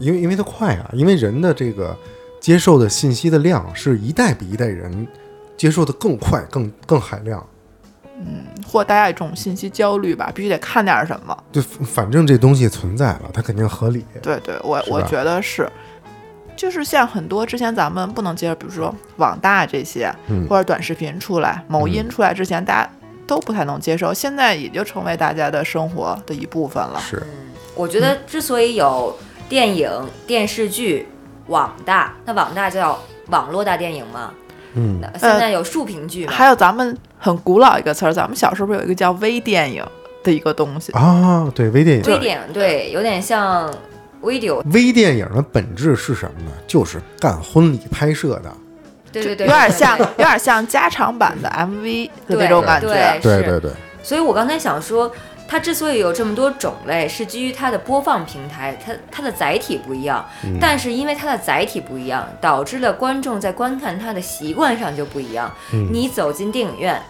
[0.00, 1.96] 因为因为它快啊，因为人的这个
[2.38, 5.08] 接受的信息的量是一代比一代人
[5.56, 7.44] 接受的更快、更更海量。
[8.16, 11.36] 嗯或大家有一种信息焦虑吧，必须得看点什么。
[11.52, 14.04] 就反正这东西存在了，它肯定合理。
[14.22, 15.68] 对对，我我觉得是。
[16.56, 22.90] 就是像很多之前咱们不能接受，比如说网大这些，嗯或者短视频出来、某音出来之前，大家
[23.26, 27.00] 都不太能接受，现在也就成为大家的生活的一部分了。
[27.00, 27.20] 是，
[27.74, 29.16] 我觉得之所以有
[29.48, 29.90] 电影、
[30.26, 31.08] 电视剧、
[31.48, 32.98] 网大，那网大叫
[33.30, 34.32] 网络大电影嘛。
[34.74, 36.32] 嗯现在有竖屏剧嘛？
[36.32, 39.84] 还有咱们很古老一个词儿，咱们小时候不是有一个叫微电影
[40.22, 40.92] 的一个东西？
[40.92, 42.04] 啊，对，微电影。
[42.04, 43.72] 微电影对，有点像
[44.22, 46.50] video，微电影的本质是什么呢？
[46.66, 48.52] 就是干婚礼拍摄的。
[49.12, 52.88] 对对对，有点像， 有点像加长版的 MV 的那对种感觉。
[53.22, 53.70] 对对对，
[54.02, 55.08] 所以我刚才想说，
[55.54, 60.28] 它之所以有这么多种类，是基于它的播放平台，它它的载体不一样。
[60.42, 65.48] 嗯但是因为它的载体不一样，导致了观众在观看它的习惯上就不一样。
[65.72, 67.00] 嗯你走进电影院，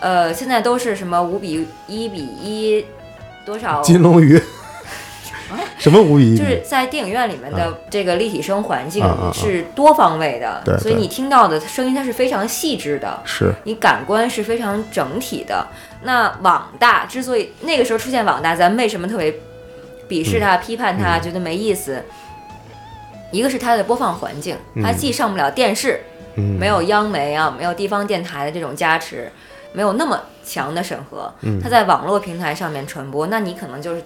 [0.00, 2.84] 呃，现在都是什么五比一比一，
[3.46, 3.80] 多少？
[3.82, 4.42] 金龙鱼，
[5.78, 6.36] 什么无语？
[6.36, 13.20] 就是在电影院里面的这个立体声环境是多方位的，所以你听到的声音它是非常细致的。
[13.24, 15.66] 是你感官是非常整体的。
[16.02, 19.34] 那网大之所以那个时候出现网大，咱们为什么特别
[20.08, 22.02] 鄙视它、批判它，觉得没意思？
[23.30, 26.00] 一个是它的播放环境，它既上不了电视，
[26.34, 29.30] 嗯没有央媒啊，没有地方电台的这种加持，
[29.72, 34.02] 没有那么强的审核，嗯它在网络平台上面传播，那你可能就是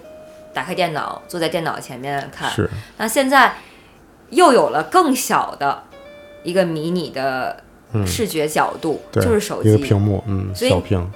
[0.55, 2.49] 打开电脑，坐在电脑前面看。
[2.49, 3.55] 是那现在
[4.29, 5.83] 又有了更小的
[6.43, 9.83] 一个迷你的嗯视觉角度，对，就是手一个机。
[9.83, 11.11] 屏幕，嗯，所以小屏，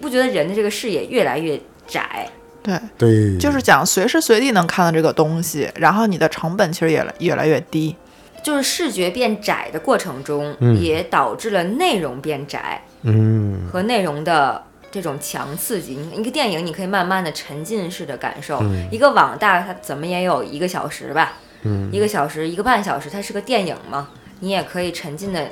[0.00, 2.26] 不觉得人的这个视野越来越窄？
[2.62, 7.94] 对，对，就是讲随时随地能看到这个东西，然后你的成本其实也越来越低。
[8.42, 14.62] 就是视觉变窄的过程中，嗯也导致了内容变窄嗯和内容的
[14.94, 15.96] 这种强刺激。
[15.96, 21.32] 你一个电影，你可以慢慢的沉浸式的感受；嗯一个网大，它怎么也有一个小时吧，
[21.64, 25.48] 嗯一个小时、一个半小时，它是个电影嘛，你也可以沉浸的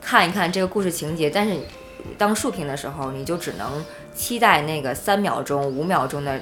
[0.00, 1.28] 看一看这个故事情节。
[1.28, 1.56] 但是
[2.16, 6.40] 当竖屏的时候，你就只能期待那个三秒钟、五秒钟的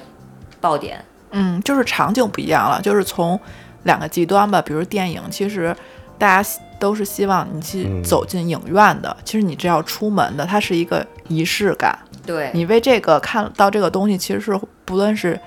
[0.61, 1.03] 爆点。
[1.31, 3.39] 嗯，就是场景不一样了，就是从
[3.81, 5.75] 两个极端吧，比如电影，其实
[6.19, 6.47] 大家
[6.83, 11.97] 都是希望你去嗯走进影院的，其实你这要出门的，它是一个仪式感。
[12.25, 15.39] 对，你为这个看到这个东西，其实是不论是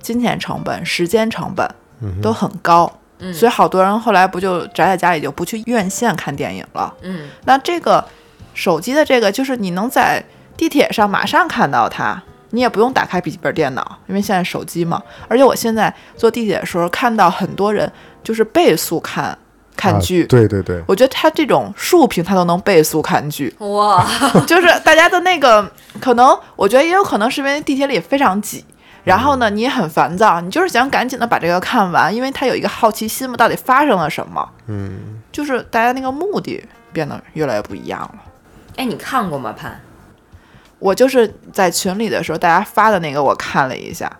[0.00, 1.64] 金钱成本、时间成本
[2.00, 6.92] 嗯都很高，嗯所以好多人后来不就宅在家里就不去院线看电影了。
[7.02, 8.04] 嗯，那这个
[8.52, 10.20] 手机的这个，就是你能在
[10.56, 15.00] 地铁上马上看到它，你也不用打开笔记本电脑，因为现在手机嘛。
[15.28, 17.88] 而且我现在坐地铁的时候看到很多人
[18.24, 19.38] 就是倍速看
[19.80, 20.24] 看剧。
[20.24, 24.06] 啊对对对，我觉得他这种竖屏他都能倍速看剧，哇，
[24.46, 25.68] 就是大家的那个
[26.00, 28.64] 可能，我觉得也有可能是因为地铁里非常挤，
[29.04, 34.46] 然后呢你也很烦躁，你就是想赶紧的把这个看完，因为他有一个好奇心嘛，到底发生了什么？
[34.66, 36.62] 嗯，就是大家那个目的
[36.92, 38.14] 变得越来越不一样了。
[38.76, 39.54] 哎，你看过吗？
[39.56, 39.80] 潘，
[40.78, 44.10] 我就是在群里的时候，大家发的那个我看了一下，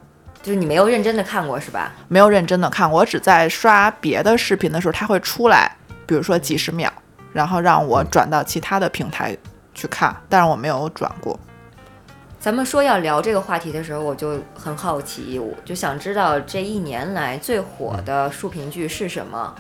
[0.43, 1.93] 就是你没有认真的看过是吧？
[2.09, 5.77] 没有认真的看，我只在刷别的视频的时候，它会出来，
[6.07, 6.91] 比如说几十秒，
[7.33, 9.37] 然后让我转到其他的平台
[9.75, 11.39] 去看，但是我没有转过。
[12.39, 19.55] 咱们说要聊这个话题的时候，我就很好奇，我就想知道这一年来最火的竖屏剧是什么，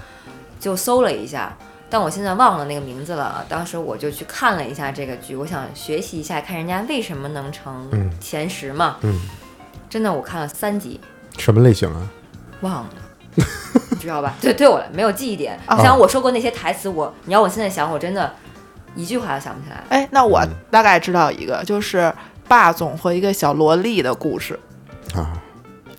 [0.58, 1.54] 就搜了一下，
[1.90, 3.44] 但我现在忘了那个名字了。
[3.50, 8.96] 当时我就去看了一下这个剧，我想学习一下，看人家为什么能成嗯前十嘛。
[9.02, 9.20] 嗯，
[9.90, 10.98] 真的，我看了三集，
[11.36, 12.08] 什么类型啊？
[12.60, 12.90] 忘了。
[13.90, 14.34] 你知道吧？
[14.40, 15.58] 对，对我来没有记忆点。
[15.66, 18.32] 哦你想我说过那些台词，我你要我现在想，我真的
[18.94, 19.82] 一句话都想不起来。
[19.88, 22.12] 哎，那我嗯大概知道一个，就是
[22.48, 24.58] 霸总和一个小萝莉的故事。
[25.14, 25.32] 啊，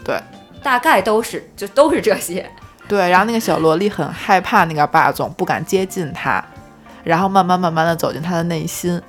[0.03, 0.19] 对
[0.63, 2.49] 大概都是就都是这些。
[2.87, 6.43] 对，然后那个小萝莉很害怕那个霸总，不敢接近他，
[7.03, 9.01] 然后慢慢慢慢的走进他的内心。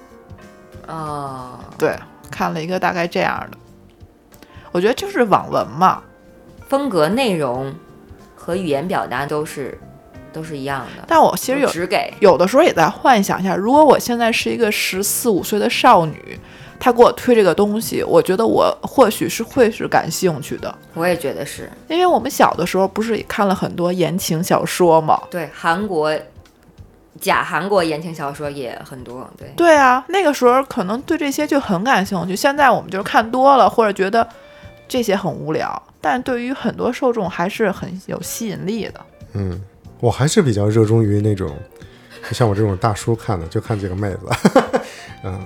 [0.87, 1.99] 哦，对，
[2.31, 3.59] 看了一个大概这样的，
[4.73, 6.03] 我觉得就是网文嘛，
[6.69, 7.73] 风格、内容
[8.35, 9.79] 和语言表达都是
[10.33, 11.05] 都是一样的。
[11.07, 16.39] 但我其实有只给有的时候也在幻想一下，如果我现在是一个十四五岁的少女，
[16.81, 25.21] 她给我推这个东西，我觉得我或许是会是感兴趣的，我也觉得是因为我们小的时候不是也看了很多言情小说吗？
[25.31, 26.13] 对韩国
[27.21, 34.27] 假韩国言情小说也很多，对对啊，那个时候可能对这些就很感兴趣，现在我们就是看多了，或者觉得
[34.93, 39.01] 这些很无聊，但对于很多受众还是很有吸引力的。
[39.33, 39.59] 嗯，
[40.01, 41.57] 我还是比较热衷于那种，
[42.29, 44.19] 就 像我这种大叔看的，就看这个妹子。
[45.25, 45.41] 嗯，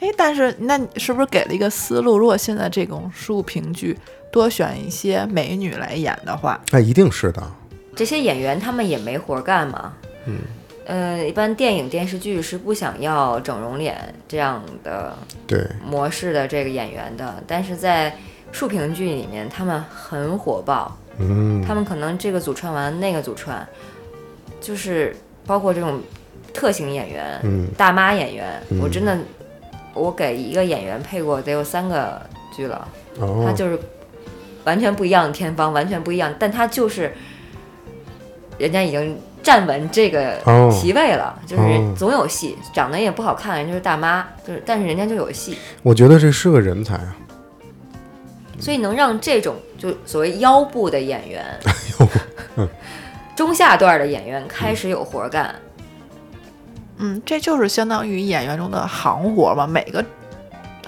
[0.00, 2.18] 哎，但是那你是不是给了一个思路？
[2.18, 3.96] 如果现在这种书评剧
[4.32, 7.40] 多选一些美女来演的话，那一定是的。
[7.94, 9.92] 这些演员他们也没活儿干嘛。
[10.26, 10.40] 嗯。
[10.86, 15.14] 呃，一般电影电视剧是不想要整容脸这样的
[15.46, 18.12] 对，模式的这个演员的，但是在
[18.52, 23.66] 竖屏剧里面，他们很火爆，嗯，他们可能这个组串完那个组串，
[24.60, 25.14] 就是
[25.46, 26.00] 包括这种
[26.52, 27.68] 特型演员、嗯。
[27.76, 28.80] 大妈演员，嗯。
[28.80, 29.16] 我真的
[29.94, 32.20] 我给一个演员配过得有三个
[32.56, 33.78] 剧了，他哦，就是
[34.64, 37.12] 完全不一样的天方，完全不一样，但他就是
[38.58, 40.70] 人家已经站稳这个哦。
[40.72, 41.94] 席位了，就是哦。
[41.96, 47.16] 总有戏，长得也不好看，人就是大妈，就是但是人家就有戏，我觉得这是个人才啊，
[48.58, 51.44] 所以能让这种就所谓腰部的演员，
[52.56, 52.68] 嗯
[53.36, 55.54] 中下段的演员开始有活儿干。
[56.98, 60.04] 嗯，这就是相当于演员中的行活嘛，每个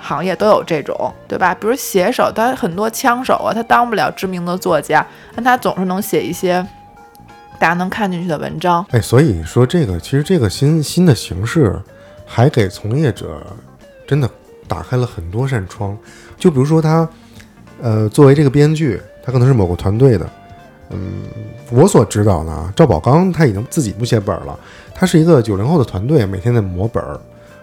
[0.01, 1.55] 行业都有这种，对吧？
[1.55, 5.07] 比如写手，他很多枪手啊，他当不了知名的作家，
[5.37, 6.67] 但他总是能写一些
[7.61, 8.85] 大家能看进去的文章。
[8.91, 11.81] 哎，所以说这个其实这个新新的形式，
[12.27, 13.41] 还给从业者
[14.09, 14.29] 真的
[14.67, 15.97] 打开了很多扇窗。
[16.37, 17.09] 就比如说他，
[17.83, 20.29] 呃，作为这个编剧，他可能是某个团队的，
[20.91, 21.23] 嗯，
[21.71, 24.59] 我所知道的啊，赵宝刚他已经自己不写本儿了，
[24.95, 27.19] 他是一个九零后的团队，每天在磨本儿，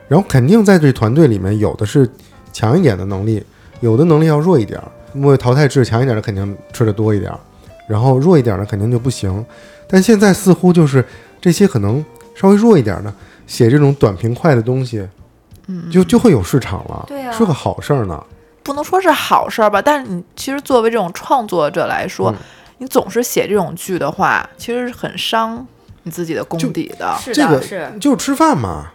[0.07, 2.09] 然后肯定在这团队里面有的是
[2.51, 3.43] 强一点的能力，
[3.81, 7.39] 有的能力要弱一点儿，因为淘汰制强一点的肯定吃的多一点儿，
[7.87, 9.45] 然后弱一点的肯定就不行。
[9.87, 11.05] 但现在似乎就是
[11.39, 12.03] 这些可能
[12.35, 13.13] 稍微弱一点的，
[13.45, 15.07] 写这种短平快的东西，
[15.67, 18.23] 嗯，就就会有市场了，对啊是个好事儿呢。
[18.67, 22.35] 不能说是好事儿吧，但是你其实作为这种创作者来说，嗯
[22.79, 25.65] 你总是写这种剧的话，其实是很伤
[26.03, 27.15] 你自己的功底的。
[27.19, 28.91] 是的，这个是就是吃饭嘛，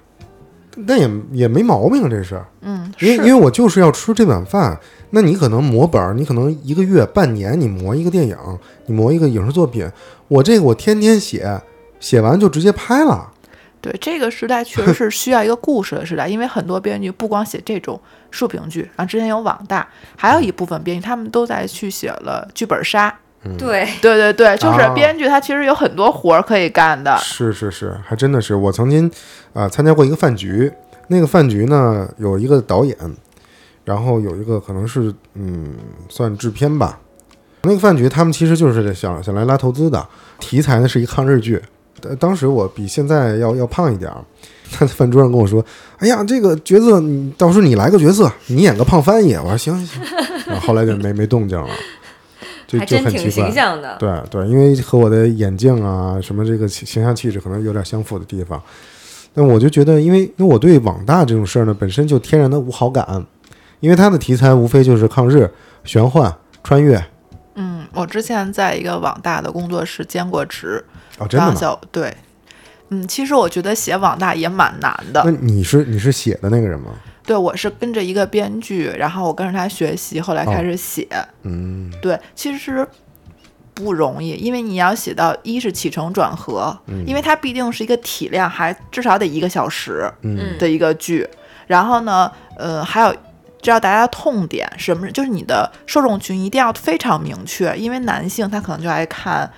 [0.77, 2.41] 那也也没毛病，这是。
[2.61, 4.79] 嗯，因为因为我就是要吃这碗饭，
[5.11, 8.37] 那你可能磨本儿，你可能一个月、半年你磨一个电影，
[8.87, 9.91] 你磨一个影视作品，
[10.29, 11.61] 我这个我天天写，
[11.99, 13.33] 写完就直接拍了。
[13.83, 23.12] 对这个时代确实是需要一个故事的时代，因为很多编剧不光写这种竖屏剧，然后之前有网大，还有一部分编剧他们都在去写了剧本杀。
[23.59, 27.18] 对，对对对，就是哦编剧他其实有很多活儿可以干的。
[27.18, 28.55] 是是是，还真的是。
[28.55, 29.09] 我曾经
[29.53, 30.73] 啊、呃参加过一个饭局，
[31.09, 32.97] 那个饭局呢有一个导演，
[33.85, 35.75] 然后有一个可能是嗯
[36.09, 37.01] 算制片吧。
[37.62, 41.61] 那个饭局他们其实就是想想来拉投资的，题材呢是一抗日剧。
[42.03, 44.25] 呃当时我比现在要要胖一点儿，
[44.71, 45.65] 他在饭桌上跟我说
[45.99, 50.03] ：“哎呀，这个角色你到时候你来个角色，你演个胖翻译。”我说：“行行行。”
[50.47, 51.69] 然后后来就没没动静了，
[52.67, 53.55] 就还真挺就很奇怪形。
[53.55, 53.97] 象的。
[53.99, 58.61] 对对，因为和我的眼镜啊，什么这个形形象气质可能有点相符的地方。
[59.35, 63.25] 但我就觉得，因为因为我对网大这种事儿呢，本身就天然的无好感，
[63.81, 65.51] 因为它的题材无非就是抗日、
[65.85, 67.03] 玄幻、穿越。
[67.55, 70.85] 嗯，我之前在一个网大的工作室兼过职，
[71.18, 71.55] 哦，真的吗？
[71.55, 72.14] 小对。
[72.88, 75.31] 嗯，其实我觉得写网大也蛮难的那。
[75.31, 76.90] 你是你是写的那个人吗？
[77.25, 81.09] 对，我是跟着一个编剧，然后我跟着他学习，后来开始写。
[81.42, 82.87] 嗯对，其实
[83.72, 91.27] 不容易，因为你要写到一是起承转合，因为它必定是一个体量还至少得一个小时嗯的一个剧，
[91.66, 93.14] 然后呢，呃，还有。
[93.62, 99.48] 知道大家的痛点什么，就是你的受众群一定要非常明确，因为男性他可能就爱看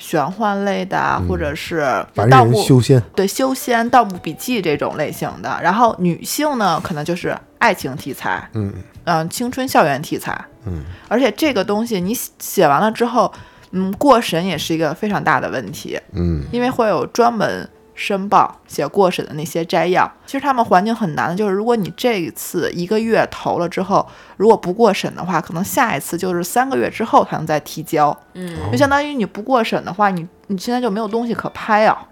[0.00, 3.00] 玄幻类的啊，或者是盗墓修仙。
[3.14, 5.60] 对修仙、盗墓笔记这种类型的。
[5.62, 8.74] 然后女性呢，可能就是爱情题材，嗯。
[9.04, 13.32] 嗯、青春校园题材，嗯，而且这个东西你写写完了之后，
[13.72, 16.44] 嗯，过审也是一个非常大的问题，嗯。
[16.52, 17.68] 因为会有专门
[18.00, 20.10] 申报写过审的那些摘要。
[20.24, 24.08] 其实他们环境很难的，就是如果你这一次一个月投了之后，
[24.38, 32.06] 如果不过审的话，可能下一次就是三个月之后才能再提交，嗯，就相当于你不过审的话，你你现在就没有东西可拍啊。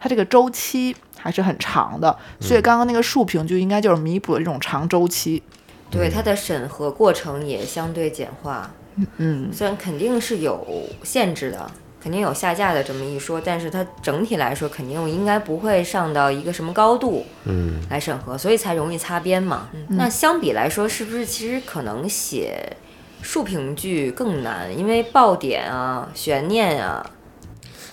[0.00, 5.42] 它这个周期还是很长的，所以刚刚那个竖屏就应该就是弥补了这种长周期。
[5.90, 8.70] 对它的审核过程也相对简化，
[9.18, 10.64] 嗯，虽然肯定是有
[11.02, 11.70] 限制的，
[12.02, 19.68] 肯定有下架的这么一说，但是它整体来说肯定应该不会上到一个什么高度嗯，来审核，所以才容易擦边嘛。
[19.88, 22.76] 那相比来说，是不是其实可能写
[23.20, 24.76] 竖屏剧更难？
[24.76, 27.04] 因为爆点啊、悬念啊、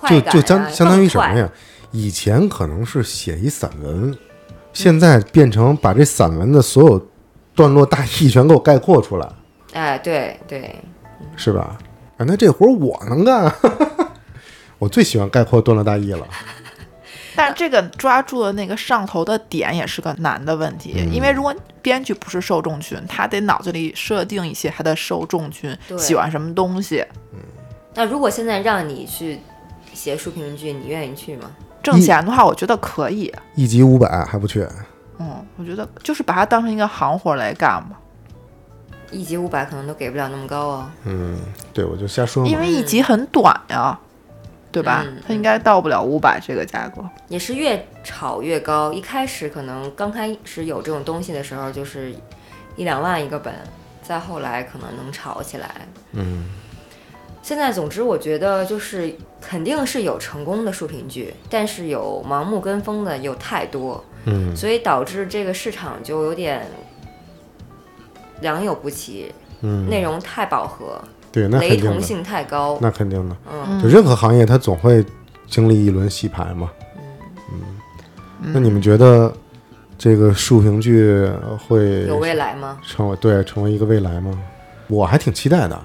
[0.07, 1.49] 就就相相当于什么呀？
[1.91, 4.15] 以前可能是写一散文，
[4.71, 7.07] 现在变成把这散文的所有
[7.55, 9.27] 段落大意全给我概括出来。
[9.73, 10.75] 哎，对对，
[11.35, 11.77] 是吧？
[12.17, 13.53] 啊，那这活儿我能干，
[14.79, 16.27] 我最喜欢概括段落大意了。
[17.35, 27.05] 但这个抓住的那个上头的点也是个难的问题，因为如果编剧不是受众群，他得脑子里设定一些他的受众群喜欢什么东西。
[27.33, 27.39] 嗯
[27.93, 29.39] 那如果现在让你去
[29.91, 31.49] 写书评剧，你愿意去吗？
[31.81, 33.33] 挣钱的话，我觉得可以。
[33.55, 34.67] 一集五百还不去，
[35.17, 37.99] 嗯，我觉得就是把它当成一个行活来干吧，
[39.09, 40.91] 一集五百可能都给不了那么高哦。
[41.05, 41.39] 嗯，
[41.73, 42.49] 对，我就瞎说嘛。
[42.49, 43.99] 因为一集很短呀，
[44.71, 45.21] 对吧嗯？
[45.27, 47.03] 它应该到不了五百这个价格。
[47.27, 48.91] 也是越炒越高。
[48.93, 52.13] 一开始可能刚开始有这种东西的时候，就是
[52.75, 53.53] 一两万一个本，
[54.01, 55.69] 再后来可能能炒起来。
[56.11, 56.45] 嗯，
[57.41, 66.67] 现在总之我觉得就是肯定是有成功的书评剧，但是有盲目跟风的有太多，嗯，所以导致这个市场就有点
[68.41, 71.01] 良莠不齐，嗯，内容太饱和，
[71.37, 72.79] 对，那肯定，雷同性太高。
[72.81, 73.35] 那肯定的。
[73.51, 75.05] 嗯，就任何行业，它总会
[75.47, 76.71] 经历一轮洗牌嘛。
[78.41, 79.31] 嗯，那你们觉得
[79.99, 81.29] 这个竖屏剧
[81.67, 82.79] 会有未来吗？
[82.83, 84.35] 成为对成为一个未来吗？
[84.87, 85.79] 我还挺期待的，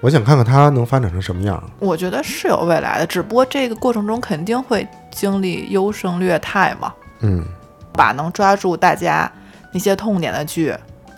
[0.00, 1.62] 我想看看它能发展成什么样。
[1.80, 7.44] 我觉得是有未来的，只不过这个过程中肯定会经历优胜劣汰嘛，嗯
[7.92, 9.30] 把能抓住大家
[9.70, 10.74] 那些痛点的剧，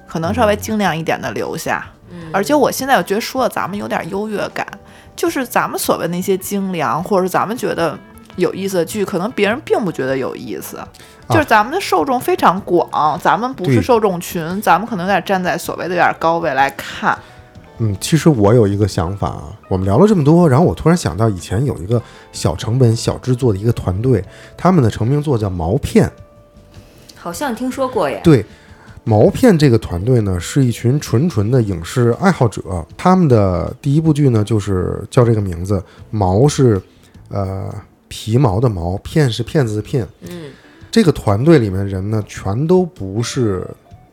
[0.09, 1.87] 可能稍微精良一点的留下。
[2.11, 4.67] 嗯，而且我现在我觉得说的咱们有点优越感，
[5.15, 7.99] 就是咱们所谓那些精良，或者是咱们觉得
[8.37, 10.79] 有意思的剧，可能别人并不觉得有意思。
[11.29, 17.19] 就是咱们的受众非常广，咱们不是受众群，咱们可能有点站在所谓的有点高位来看。
[17.79, 22.01] 嗯，其实我有一个想法啊，我们聊了这么多，然后我突然想到，以前有一个
[22.31, 24.25] 小成本、小制作的一个团队，
[24.57, 26.07] 他们的成名作叫《毛片》。
[27.17, 28.21] 好像听说过耶。
[28.23, 28.47] 对，
[29.09, 32.85] 毛片这个团队呢，是一群纯纯的影视爱好者。
[32.97, 35.81] 他们的第一部剧呢，就是叫这个名字，
[36.11, 36.83] 毛是
[37.29, 37.73] 呃
[38.09, 40.05] 皮毛的毛，片是骗子的骗。
[40.29, 40.51] 嗯
[40.91, 43.65] 这个团队里面人呢，全都不是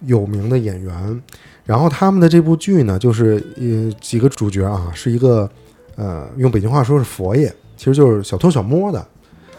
[0.01, 1.21] 有名的演员。
[1.65, 5.49] 然后他们的这部剧呢，就是呃几个主角啊，是一个
[5.95, 9.03] 呃用北京话说是佛爷，其实就是小偷小摸的。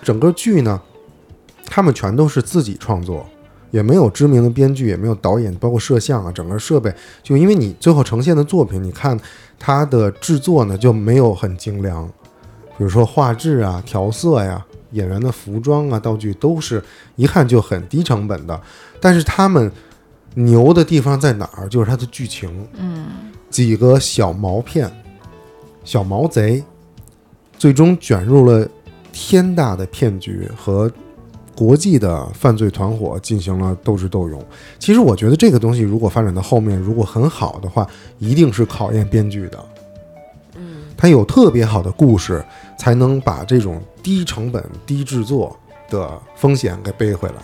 [0.01, 0.81] 整个剧呢，
[1.67, 3.27] 他们全都是自己创作，
[3.75, 6.95] 也没有知名的编剧，也没有导演，包括摄像啊，整个设备，
[7.25, 9.19] 就因为你最后呈现的作品，你看
[9.59, 12.07] 它的制作呢就没有很精良，
[12.79, 16.81] 比如说画质啊、调色呀、演员的服装啊、道具都是
[17.17, 18.61] 一看就很低成本的，
[19.01, 19.69] 但是他们
[20.35, 21.69] 牛的地方在哪儿？
[21.69, 23.07] 就是它的剧情，嗯，
[23.51, 24.89] 几个小毛片、
[25.83, 26.63] 小毛贼，
[27.59, 28.69] 最终卷入了
[29.11, 30.89] 天大的骗局和
[31.57, 34.45] 国际的犯罪团伙进行了斗智斗勇。
[34.79, 37.87] 其实我觉得这个东西如果发展到后面，如果很好的话，
[38.19, 39.65] 一定是考验编剧的。
[40.57, 42.45] 嗯，他有特别好的故事，
[42.79, 45.57] 才能把这种低成本、低制作
[45.89, 47.35] 的风险给背回来。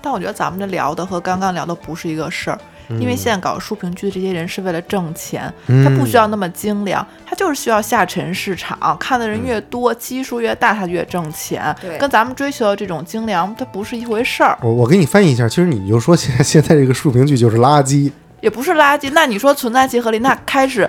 [0.00, 2.58] 但我觉得咱们这聊的和刚刚聊的不是一个事儿，
[2.90, 11.74] 因为现在搞书评剧的这些人是为了挣钱，嗯他不需要那么精良，他就是需要下沉市场，看的人越多，基数越大，他越挣钱。
[11.80, 18.10] 对跟咱们追求的这种精良，它不是一回事儿，我我给你翻译一下，其实你就说现在现在这个书评剧就是垃圾。
[18.40, 19.10] 也不是垃圾。
[19.12, 20.88] 那你说存在即合理，那开始。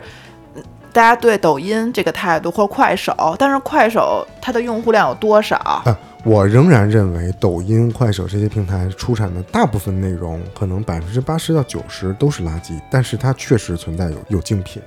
[0.55, 5.55] 嗯大家对抖音这个态度，或者快手，但是快手它的用户量有多少？
[5.57, 5.95] 啊，
[6.25, 14.81] 我仍然认为抖音、快手这些平台出产的大部分内容，可能百分之八十到九十都是垃圾，但是它确实存在有有竞品，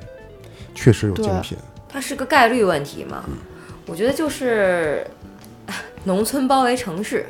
[0.75, 1.57] 确实有精品。
[1.89, 3.25] 它是个概率问题嘛。
[3.87, 5.07] 我觉得就是
[6.05, 7.27] 农村包围城市，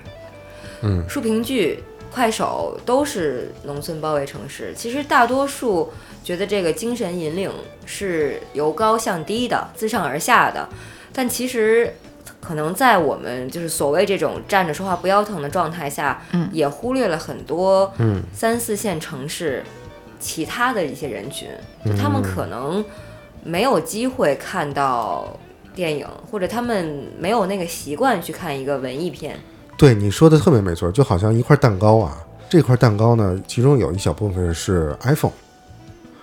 [0.83, 1.83] 嗯，竖屏剧、
[2.13, 4.75] 快手都是农村包围城市。
[4.77, 5.91] 其实大多数
[6.25, 7.51] 觉得这个精神引领
[7.87, 10.69] 是由高向低的、自上而下的，
[11.13, 11.95] 但其实
[12.41, 19.63] 可能在我们就是所谓这种站着说话不腰疼的状态下，嗯也忽略了很多嗯三四线城市
[20.19, 21.49] 其他的一些人群，
[21.85, 22.85] 就他们可能
[23.45, 25.37] 没有机会看到
[25.75, 29.37] 电影，或者他们没有那个习惯去看一个文艺片。
[29.77, 32.17] 对你说的特别没错，就好像一块蛋糕啊，
[32.49, 35.33] 这块蛋糕呢，其中有一小部分是 iPhone。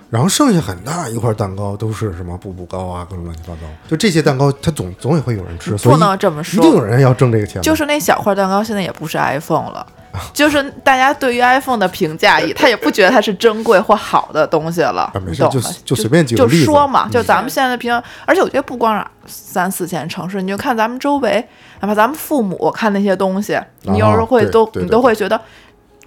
[0.10, 3.62] 然后剩下很大一块蛋糕都是什么步步高啊，各种乱七八糟。
[3.88, 7.62] 就这些蛋糕，它总总也会有人吃，不能这么说一定有，人要挣这个钱。
[7.62, 9.86] 就是那小块蛋糕现在也不是 iPhone 了。
[10.34, 15.78] 就是大家对于 iPhone 的评价也，他也不觉得它是珍贵或好的东西了，啊没事就你懂吗？
[15.86, 21.48] 就随便举个就例子说嘛，嗯就咱们现在的评价，而且我觉得不光是三四线城市，你就看咱们周围，
[21.82, 25.40] 哪怕咱们父母看那些东西，你有时候会都你都会觉得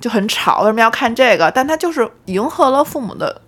[0.01, 1.49] 就很吵，为什么要看这个？
[1.55, 3.41] 但它就是迎合了父母的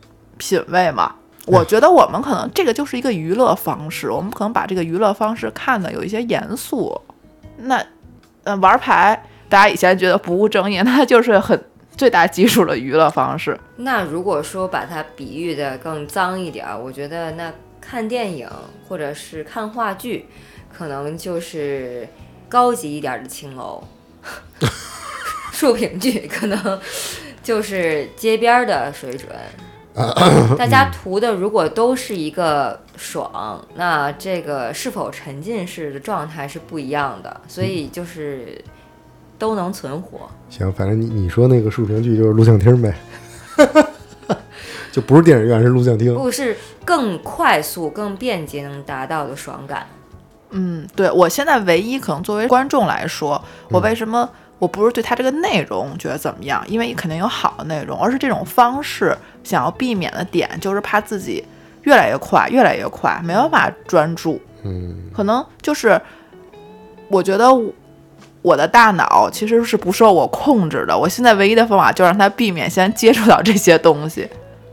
[0.45, 1.14] 品味嘛。
[1.47, 6.99] 我觉得我们可能这个就是一个娱乐方式，我们可能把这个娱乐方式看的有一些严肃。
[7.59, 7.84] 那，
[8.45, 11.62] 呃，玩牌，大家以前觉得不务正业， 那就是很
[11.97, 13.59] 最大基础的娱乐方式。
[13.76, 18.49] 那如果说把它比喻的更脏一点儿，我觉得那看电影
[18.88, 20.26] 或者是看话剧，
[20.72, 22.09] 可能就是
[22.49, 23.84] 高级一点的青楼
[25.53, 26.80] 竖屏剧可能
[27.42, 29.28] 就是街边儿的水准。
[30.59, 38.61] 大家图的如果都是一个爽，那这个是否沉浸式的状态是不一样的，所以就是
[39.38, 40.28] 都能存活。
[40.51, 42.92] 行，反正你你说那个竖屏剧就是录像厅呗，
[44.90, 46.12] 就不是电影院，是录像厅。
[46.14, 49.86] 不是更快速、更便捷能达到的爽感。
[50.51, 54.28] 嗯，对我现在唯一可能作为观众来说，我为什么
[54.59, 56.64] 我不是对它这个内容觉得怎么样？
[56.68, 61.45] 因为肯定有好的内容，而是这种方式想要避免的点，就是怕自己
[61.82, 64.40] 越来越快，越来越快，没办法专注。
[64.64, 66.01] 嗯，可能就是
[67.09, 67.70] 我觉得我
[68.42, 70.99] 我的大脑其实是不受我控制的。
[70.99, 74.28] 我现在唯一的方法就让它避免先接触到这些东西。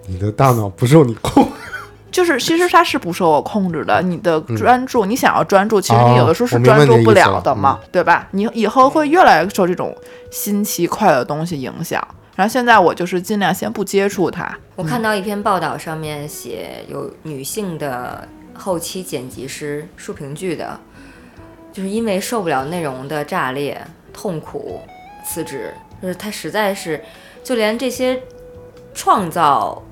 [0.07, 1.47] 你的大脑不受你控。
[2.11, 8.27] 就是其实它是不受我控制的，你的专注，你想要专注，其实哦你有的时候是专注不了的嘛，对吧？
[8.31, 9.95] 你以后会越来越受这种
[10.29, 12.05] 新奇快的东西影响。
[12.35, 14.57] 然后现在我就是尽量先不接触它。
[14.75, 20.79] 我看到一篇报道，上面写有女性的后期剪辑师竖屏剧的，
[21.73, 23.79] 就是因为受不了内容的炸裂、
[24.13, 24.81] 痛苦
[25.25, 27.03] 辞职，就是她实在是，
[27.43, 28.21] 就连这些
[28.93, 29.83] 创造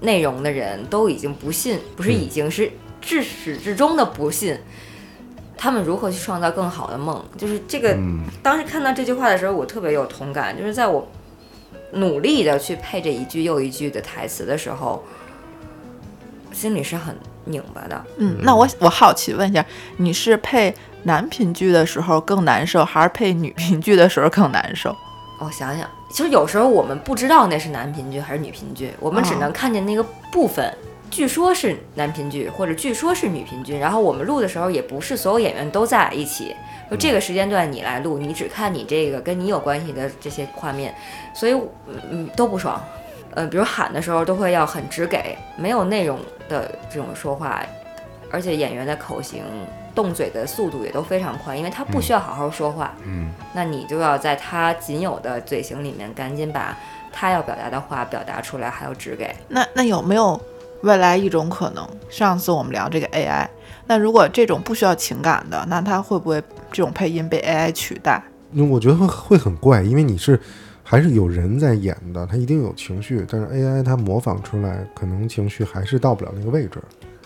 [0.00, 2.70] 内容的人都已经不信，不是已经是
[3.00, 4.58] 至始至终的不信。
[5.58, 7.24] 他们如何去创造更好的梦？
[7.38, 7.96] 就是这个，
[8.42, 10.54] 当时看到这句话的时候，我特别有同感。
[10.56, 11.08] 就是在我
[11.92, 15.02] 努力的去配这一句又一句的台词的时候，
[16.52, 18.04] 心里是很拧巴的。
[18.18, 19.64] 嗯，那我我好奇问一下，
[19.98, 20.74] 你是配
[21.04, 24.94] 男频剧的时候更难受，还是配女频剧的时候更难受？
[25.38, 30.72] 我想想，其实有时候我们不知道那是男频剧还是女频剧，我们只能看见那个部分。
[31.08, 36.54] 据说是男频剧，或者据说是女频剧，然后我们录的时候也不是所有演员都在一起，
[36.90, 40.94] 就这个时间段你来录，你只看你这个跟你有关系的这些画面，
[41.34, 42.80] 所以嗯嗯都不爽。
[43.34, 46.18] 呃，比如喊的时候都会要很直给，没有内容
[46.48, 47.62] 的这种说话，
[48.30, 49.42] 而且演员的口型、
[49.94, 52.94] 动嘴的速度也都非常快，因为他不需要好好说话。
[53.04, 56.74] 嗯，那你就要在他仅有的嘴型里面赶紧把
[57.12, 59.34] 他要表达的话表达出来，还要直给。
[59.48, 60.40] 那那有没有
[60.86, 61.84] 未来一种可能？
[62.08, 63.46] 上次我们聊这个 AI，
[63.88, 68.22] 那如果这种不需要情感的，那它会不会这种配音被 AI 取代？
[68.52, 70.38] 那我觉得会会很怪，因为你是
[70.84, 76.80] 还是有人在演的，他一定有情绪，但是 AI 它模仿出来，可能情绪还是到不了那个位置。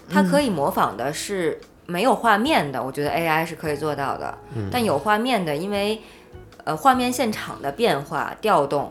[0.09, 4.37] 它可以模仿的是没有画面的，我觉得 AI 是可以做到的。
[4.73, 6.01] 但有画面的，因为
[6.65, 8.91] 呃画面现场的变化调动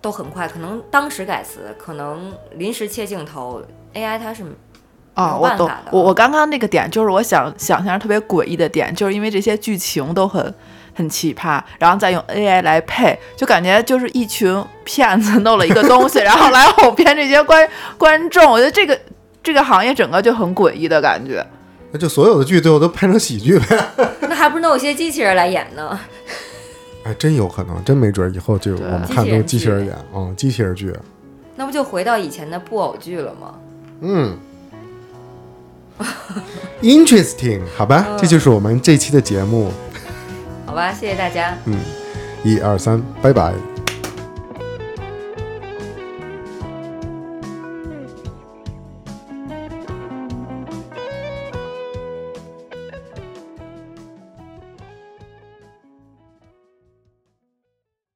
[0.00, 3.62] 都很快，可能当时改词，可能临时切镜头
[3.94, 4.44] ，AI 它是
[5.14, 5.70] 啊，我懂。
[5.90, 10.54] 我我刚刚那个点就是我想想象特别诡异的点，就是因为这些剧情都很
[10.94, 18.50] 很奇葩，然后再用 AI 来配，就感觉就是一群骗子弄了一个东西， 然后来哄骗这些观观众。
[18.50, 18.98] 我觉得这个
[19.42, 21.44] 这个行业整个就很诡异的感觉。
[21.92, 23.84] 那就所有的剧最后都拍成喜剧呗？
[24.20, 25.98] 那还不是弄一些机器人来演呢？
[27.04, 30.94] 哎，真有可能，真没准儿以后就我们看都是机器人演，嗯，机器人剧，
[31.56, 33.54] 那不就回到以前的布偶剧了吗？
[34.00, 34.36] 嗯，
[36.82, 39.70] interesting，好吧，这就是我们这期的节目，
[40.66, 41.56] 好吧，谢谢大家。
[41.64, 41.76] 嗯，
[42.44, 43.69] 一二三，拜拜。